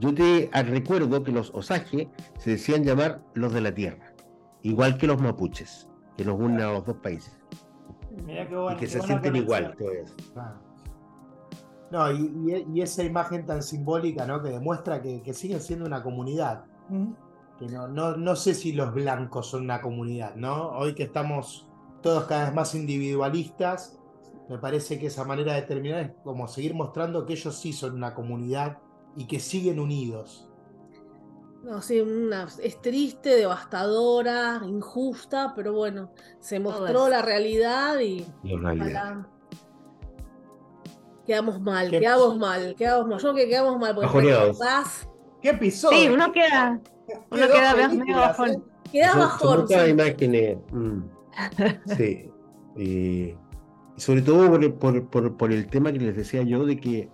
[0.00, 2.08] yo te recuerdo que los Osage
[2.38, 4.14] se decían llamar los de la tierra,
[4.62, 7.38] igual que los mapuches, que nos unen a los dos países.
[8.26, 9.76] y que se sienten igual
[11.90, 14.42] No, y, esa imagen tan simbólica, ¿no?
[14.42, 16.64] Que demuestra que, siguen siendo una comunidad.
[17.58, 20.70] Que no, no, no, sé si los blancos son una comunidad, ¿no?
[20.70, 21.68] Hoy que estamos
[22.00, 24.00] todos cada vez más individualistas,
[24.48, 27.94] me parece que esa manera de terminar es como seguir mostrando que ellos sí son
[27.94, 28.78] una comunidad
[29.16, 30.48] y que siguen unidos.
[31.62, 38.24] No, sí, una, es triste, devastadora, injusta, pero bueno, se mostró la realidad y...
[38.44, 39.26] La realidad.
[41.26, 43.18] Quedamos mal, quedamos mal, quedamos mal.
[43.18, 43.94] Yo creo que quedamos mal.
[43.94, 44.52] Porque
[45.42, 45.98] ¿Qué episodio?
[45.98, 46.80] Sí, uno queda.
[47.30, 48.50] Uno queda medio bajón.
[48.50, 48.62] ¿eh?
[48.90, 49.66] Queda bajón.
[49.88, 50.58] imágenes.
[50.72, 51.00] Mm.
[51.96, 52.30] Sí.
[52.76, 53.34] Y,
[53.96, 57.08] sobre todo por, por, por, el tema que les decía yo de que,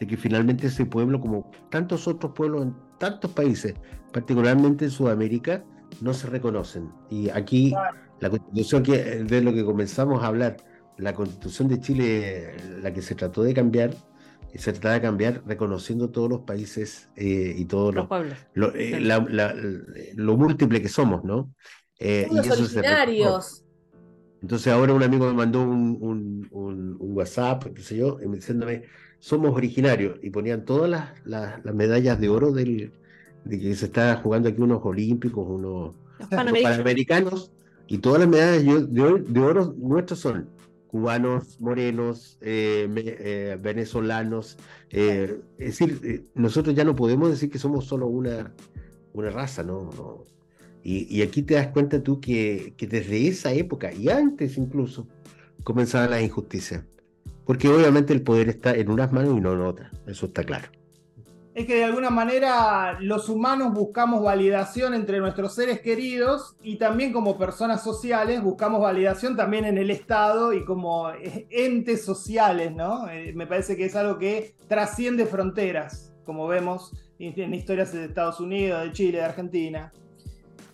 [0.00, 3.74] de que finalmente ese pueblo, como tantos otros pueblos en tantos países,
[4.12, 5.62] particularmente en Sudamérica,
[6.00, 6.90] no se reconocen.
[7.10, 7.74] Y aquí
[8.18, 10.56] la constitución que de lo que comenzamos a hablar,
[10.96, 13.94] la constitución de Chile, la que se trató de cambiar,
[14.54, 18.38] se trataba de cambiar reconociendo todos los países eh, y todos los, pueblos.
[18.74, 19.00] Eh,
[20.14, 21.52] lo, múltiple que somos, ¿no?
[21.98, 23.64] Eh, y originarios.
[24.42, 28.84] Entonces ahora un amigo me mandó un, un, WhatsApp, qué sé yo, diciéndome,
[29.20, 31.26] somos originarios, y ponían todas las,
[31.64, 32.92] las, medallas de oro del,
[33.44, 35.94] de que se está jugando aquí unos olímpicos, unos,
[36.30, 37.52] panamericanos,
[37.86, 40.48] y todas las medallas de, de oro nuestros son
[40.90, 44.56] cubanos, morenos, eh, eh, venezolanos.
[44.90, 48.52] Eh, es decir, nosotros ya no podemos decir que somos solo una,
[49.12, 49.88] una raza, ¿no?
[50.82, 55.06] Y, aquí te das cuenta tú que, que, desde esa época, y antes incluso,
[55.62, 56.82] comenzaban las injusticias.
[57.50, 60.68] Porque obviamente el poder está en unas manos y no en otras, eso está claro
[61.52, 67.12] es que de alguna manera los humanos buscamos validación entre nuestros seres queridos y también
[67.12, 71.10] como personas sociales buscamos validación también en el Estado y como
[71.50, 73.08] entes sociales, ¿no?
[73.08, 78.38] Eh, me parece que es algo que trasciende fronteras, como vemos en historias de Estados
[78.38, 79.92] Unidos, de Chile, de Argentina.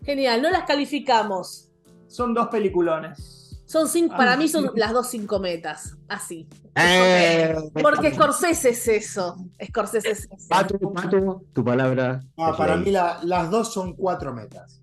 [0.04, 1.72] Genial, no las calificamos.
[2.06, 3.35] Son dos peliculones.
[3.66, 6.48] Son cinco, para mí son las dos cinco metas, así.
[6.76, 9.36] Eh, porque Scorsese es eso.
[9.64, 10.48] Scorsese es eso.
[10.48, 12.20] Pato, Pato, tu palabra.
[12.56, 14.80] para mí las dos son cuatro metas.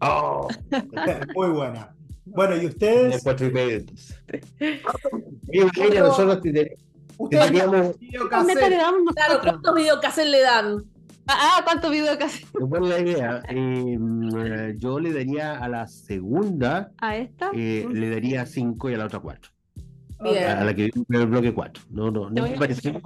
[0.00, 0.48] Oh.
[1.34, 1.94] Muy buena.
[2.24, 3.22] Bueno, ¿y ustedes?
[3.22, 3.84] Cuatro y medio.
[6.00, 6.40] nosotros
[7.16, 7.96] Ustedes teníamos...
[9.14, 10.84] Claro, ¿cuántos videocassettes le dan?
[11.26, 12.50] Ah, ¿cuántos videocassettes?
[12.52, 13.42] Buena la idea.
[13.48, 16.92] Eh, yo le daría a la segunda.
[16.98, 17.50] ¿A esta?
[17.54, 19.50] Eh, le daría cinco y a la otra cuatro.
[20.18, 21.82] A la que viene el bloque cuatro.
[21.90, 23.00] No, no, no me pareció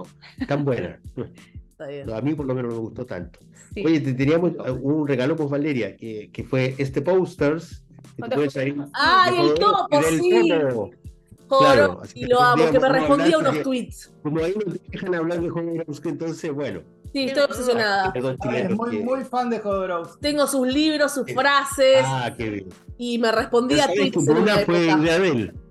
[0.47, 0.99] tan buena.
[2.13, 3.39] a mí por lo menos no me gustó tanto.
[3.83, 7.85] Oye, te teníamos un regalo por Valeria, que, que fue este posters.
[8.93, 10.51] Ah, y el topo, sí.
[11.47, 14.13] Claro, y lo amo, que me respondía unos tweets.
[14.21, 16.81] Como ahí nos dejan hablar de Jodorowsky, entonces, bueno.
[17.13, 18.13] Sí, estoy obsesionada.
[18.53, 20.19] Es muy, muy fan de Jodorowsky.
[20.21, 22.03] Tengo sus libros, sus frases.
[22.05, 22.69] Ah, qué bien.
[22.97, 24.17] Y me respondía a tweets.
[24.17, 25.53] Una fue idea de él.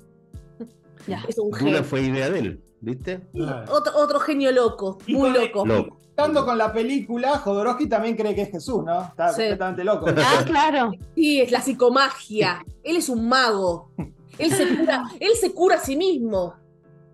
[1.07, 1.25] Ya.
[1.27, 1.73] Es un genio.
[1.73, 3.27] Una fue idea de él, ¿viste?
[3.71, 5.65] Otro, otro genio loco, muy loco.
[5.65, 5.97] loco.
[6.03, 9.05] Estando con la película, Jodorowsky también cree que es Jesús, ¿no?
[9.05, 10.05] Está completamente loco.
[10.19, 10.91] Ah, claro.
[11.15, 12.63] Sí, es la psicomagia.
[12.83, 13.91] Él es un mago.
[14.37, 16.55] Él se cura, él se cura a sí mismo.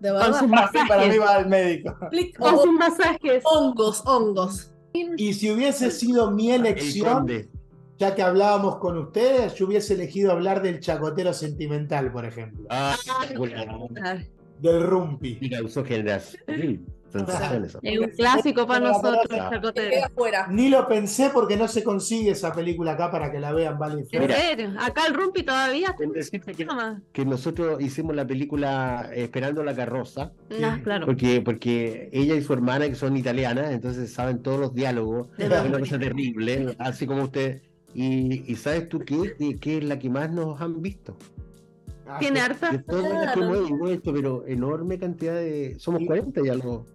[0.05, 0.29] De verdad.
[0.29, 0.87] Con sus masajes.
[0.87, 1.97] Para mí va al médico.
[2.37, 3.43] Con sus masajes.
[3.43, 4.71] Hongos, hongos.
[4.93, 7.27] Y si hubiese sido mi elección,
[7.97, 12.67] ya que hablábamos con ustedes, yo hubiese elegido hablar del chacotero sentimental, por ejemplo.
[12.69, 12.95] Ah,
[14.59, 15.39] del rumpi.
[15.41, 15.83] Y causó
[17.81, 19.39] Es un clásico para nosotros,
[20.49, 24.05] Ni lo pensé porque no se consigue esa película acá para que la vean, vale.
[24.79, 25.95] Acá el Rumpi todavía.
[27.11, 30.31] Que, nosotros hicimos la película Esperando la carroza.
[30.63, 31.05] Ah, claro.
[31.05, 35.27] Porque, porque ella y su hermana, que son italianas, entonces saben todos los diálogos.
[35.37, 37.61] Es una cosa terrible, así como usted.
[37.93, 39.57] Y, ¿sabes tú qué?
[39.59, 41.17] ¿Qué es la que más nos han visto?
[42.07, 42.71] Ah, Tiene harta.
[42.71, 45.75] De todas las que hemos hecho, pero enorme cantidad de.
[45.79, 46.85] Somos 40 ya algo.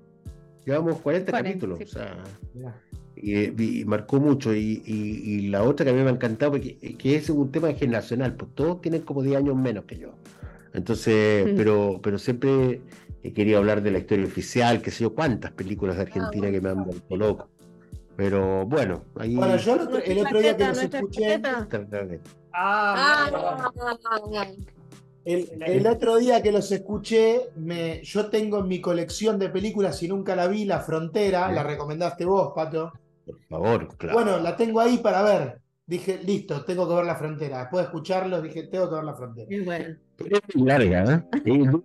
[0.64, 2.16] Llevamos 40, capítulos, o sea,
[3.16, 4.54] y, marcó mucho.
[4.54, 8.34] Y, la otra que a mí me ha encantado, porque, que es un tema generacional,
[8.34, 10.10] pues todos tienen como 10 años menos que yo.
[10.72, 11.56] Entonces, mm.
[11.56, 12.80] pero, pero siempre
[13.22, 16.50] he querido hablar de la historia oficial, que sé yo, cuántas películas de Argentina ah,
[16.50, 17.48] que me han vuelto loco.
[18.16, 19.34] Pero bueno, ahí.
[19.34, 21.40] Bueno, yo el otro, día que los escuché.
[22.52, 24.50] Ah, ah,
[25.32, 30.08] el, otro día que los escuché, me, yo tengo en mi colección de películas y
[30.08, 32.92] nunca la vi, La Frontera, la recomendaste vos, Pato.
[33.24, 34.18] Por favor, claro.
[34.18, 35.60] Bueno, la tengo ahí para ver.
[35.86, 37.60] Dije, listo, tengo que ver La Frontera.
[37.60, 39.46] Después de escucharlo, dije, tengo que ver La Frontera.
[39.50, 39.96] Es bueno.
[40.16, 41.58] Pero es larga, ¿eh?
[41.58, 41.82] no,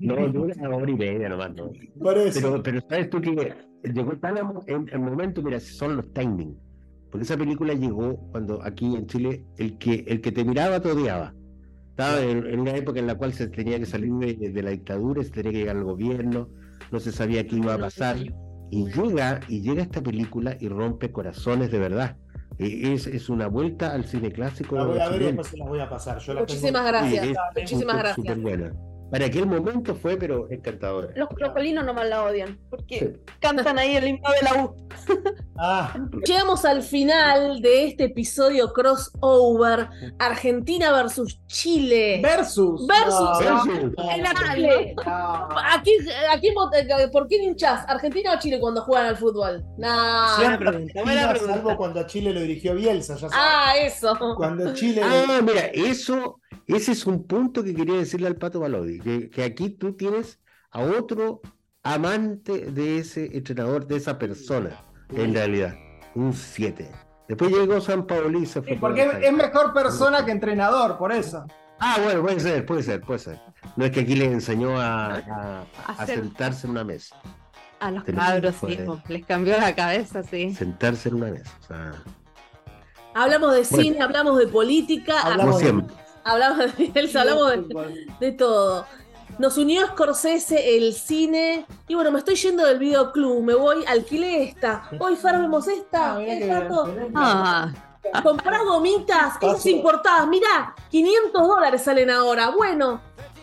[0.00, 1.54] no, dura una hora y media nomás.
[1.54, 1.70] No.
[2.02, 6.56] Pero, pero sabes tú que llegó tan en el momento, mira, son los timing.
[7.10, 10.90] Porque esa película llegó cuando aquí en Chile el que, el que te miraba te
[10.90, 11.34] odiaba.
[11.92, 15.28] Estaba en, una época en la cual se tenía que salir de, la dictadura, se
[15.28, 16.48] tenía que llegar al gobierno,
[16.90, 18.16] no se sabía qué iba a pasar.
[18.70, 22.16] Y llega, y llega esta película y rompe corazones de verdad.
[22.58, 24.76] E, es, es una vuelta al cine clásico.
[24.76, 26.18] La voy a ver y después se la voy a pasar.
[26.38, 27.28] Muchísimas gracias.
[27.54, 28.40] Muchísimas gracias.
[28.40, 28.72] buena.
[29.10, 31.10] para aquel momento fue, pero encantadora.
[31.14, 34.81] Los crocolinos nomás la odian, porque cantan ahí el himno de la U.
[35.56, 35.94] ah.
[36.24, 39.88] Llegamos al final de este episodio crossover
[40.18, 42.20] Argentina versus Chile.
[42.22, 42.86] Versus.
[42.86, 43.28] Versus.
[45.72, 45.90] Aquí,
[46.30, 46.48] aquí,
[47.12, 47.84] ¿por qué hinchas?
[47.88, 49.64] ¿Argentina o Chile cuando juegan al fútbol?
[49.78, 50.36] No.
[50.36, 50.92] Siempre.
[51.46, 53.36] Salvo cuando a Chile lo dirigió Bielsa, ya sabes.
[53.38, 54.16] Ah, eso.
[54.36, 55.02] Cuando Chile.
[55.04, 59.70] Ah, mira, eso ese es un punto que quería decirle al Pato Balodi, que, aquí
[59.70, 60.40] tú tienes
[60.70, 61.40] a otro
[61.82, 64.82] amante de ese entrenador, de esa persona,
[65.14, 65.74] en realidad,
[66.14, 66.90] un 7.
[67.28, 68.76] Después llegó San Paolo y se fue.
[68.76, 71.44] porque es, mejor persona que entrenador, por eso.
[71.78, 73.40] Ah, bueno, puede ser, puede ser, puede ser.
[73.76, 75.64] No es que aquí le enseñó a,
[76.06, 77.16] sentarse en una mesa.
[77.80, 78.78] A los cabros, sí,
[79.08, 80.54] les cambió la cabeza, sí.
[80.54, 81.92] Sentarse en una mesa.
[83.14, 85.94] Hablamos de cine, hablamos de política, hablamos siempre.
[86.24, 87.52] Hablamos de hablamos
[88.20, 88.86] de, todo.
[89.38, 91.66] Nos unió Scorsese, el cine.
[91.88, 93.42] Y bueno, me estoy yendo del videoclub.
[93.42, 94.88] Me voy, alquilé esta.
[94.98, 96.18] Hoy Fer vemos esta.
[97.14, 97.72] Ah,
[98.12, 98.22] ah.
[98.22, 100.26] Comprá gomitas, esas importadas.
[100.28, 102.50] Mirá, 500 dólares salen ahora.
[102.50, 103.00] Bueno.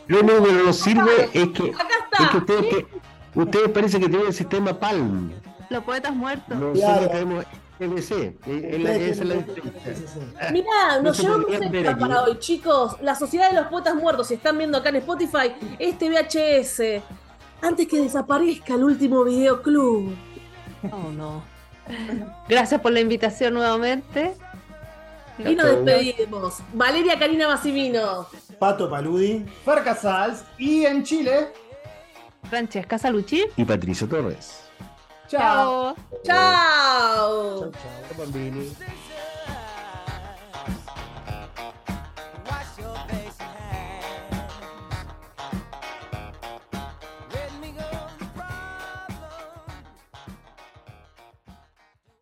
[0.08, 2.38] Lo único que nos sirve es que, Acá está.
[2.38, 2.86] ustedes,
[3.36, 5.32] ustedes parece que tienen el sistema Palm.
[5.70, 6.58] Los poetas muertos.
[6.58, 7.46] Nosotros tenemos
[7.80, 8.36] PVC.
[10.52, 12.98] Mirá, nos llevamos esta para hoy, chicos.
[13.02, 17.02] La Sociedad de los Poetas Muertos, si están viendo acá en Spotify, este VHS.
[17.62, 20.14] Antes que desaparezca el último videoclub.
[20.92, 21.42] Oh, no.
[22.48, 24.34] Gracias por la invitación nuevamente.
[25.38, 26.58] Y nos despedimos.
[26.74, 28.28] Valeria Karina Massimino.
[28.60, 29.46] Pato Paludi.
[29.64, 30.44] Fer Casals.
[30.58, 31.48] Y en Chile.
[32.50, 33.46] Francesca Salucci.
[33.56, 34.69] Y Patricio Torres.
[35.30, 35.96] Ciao.
[36.24, 37.60] Ciao.
[37.60, 38.76] Ciao, ciao bambini.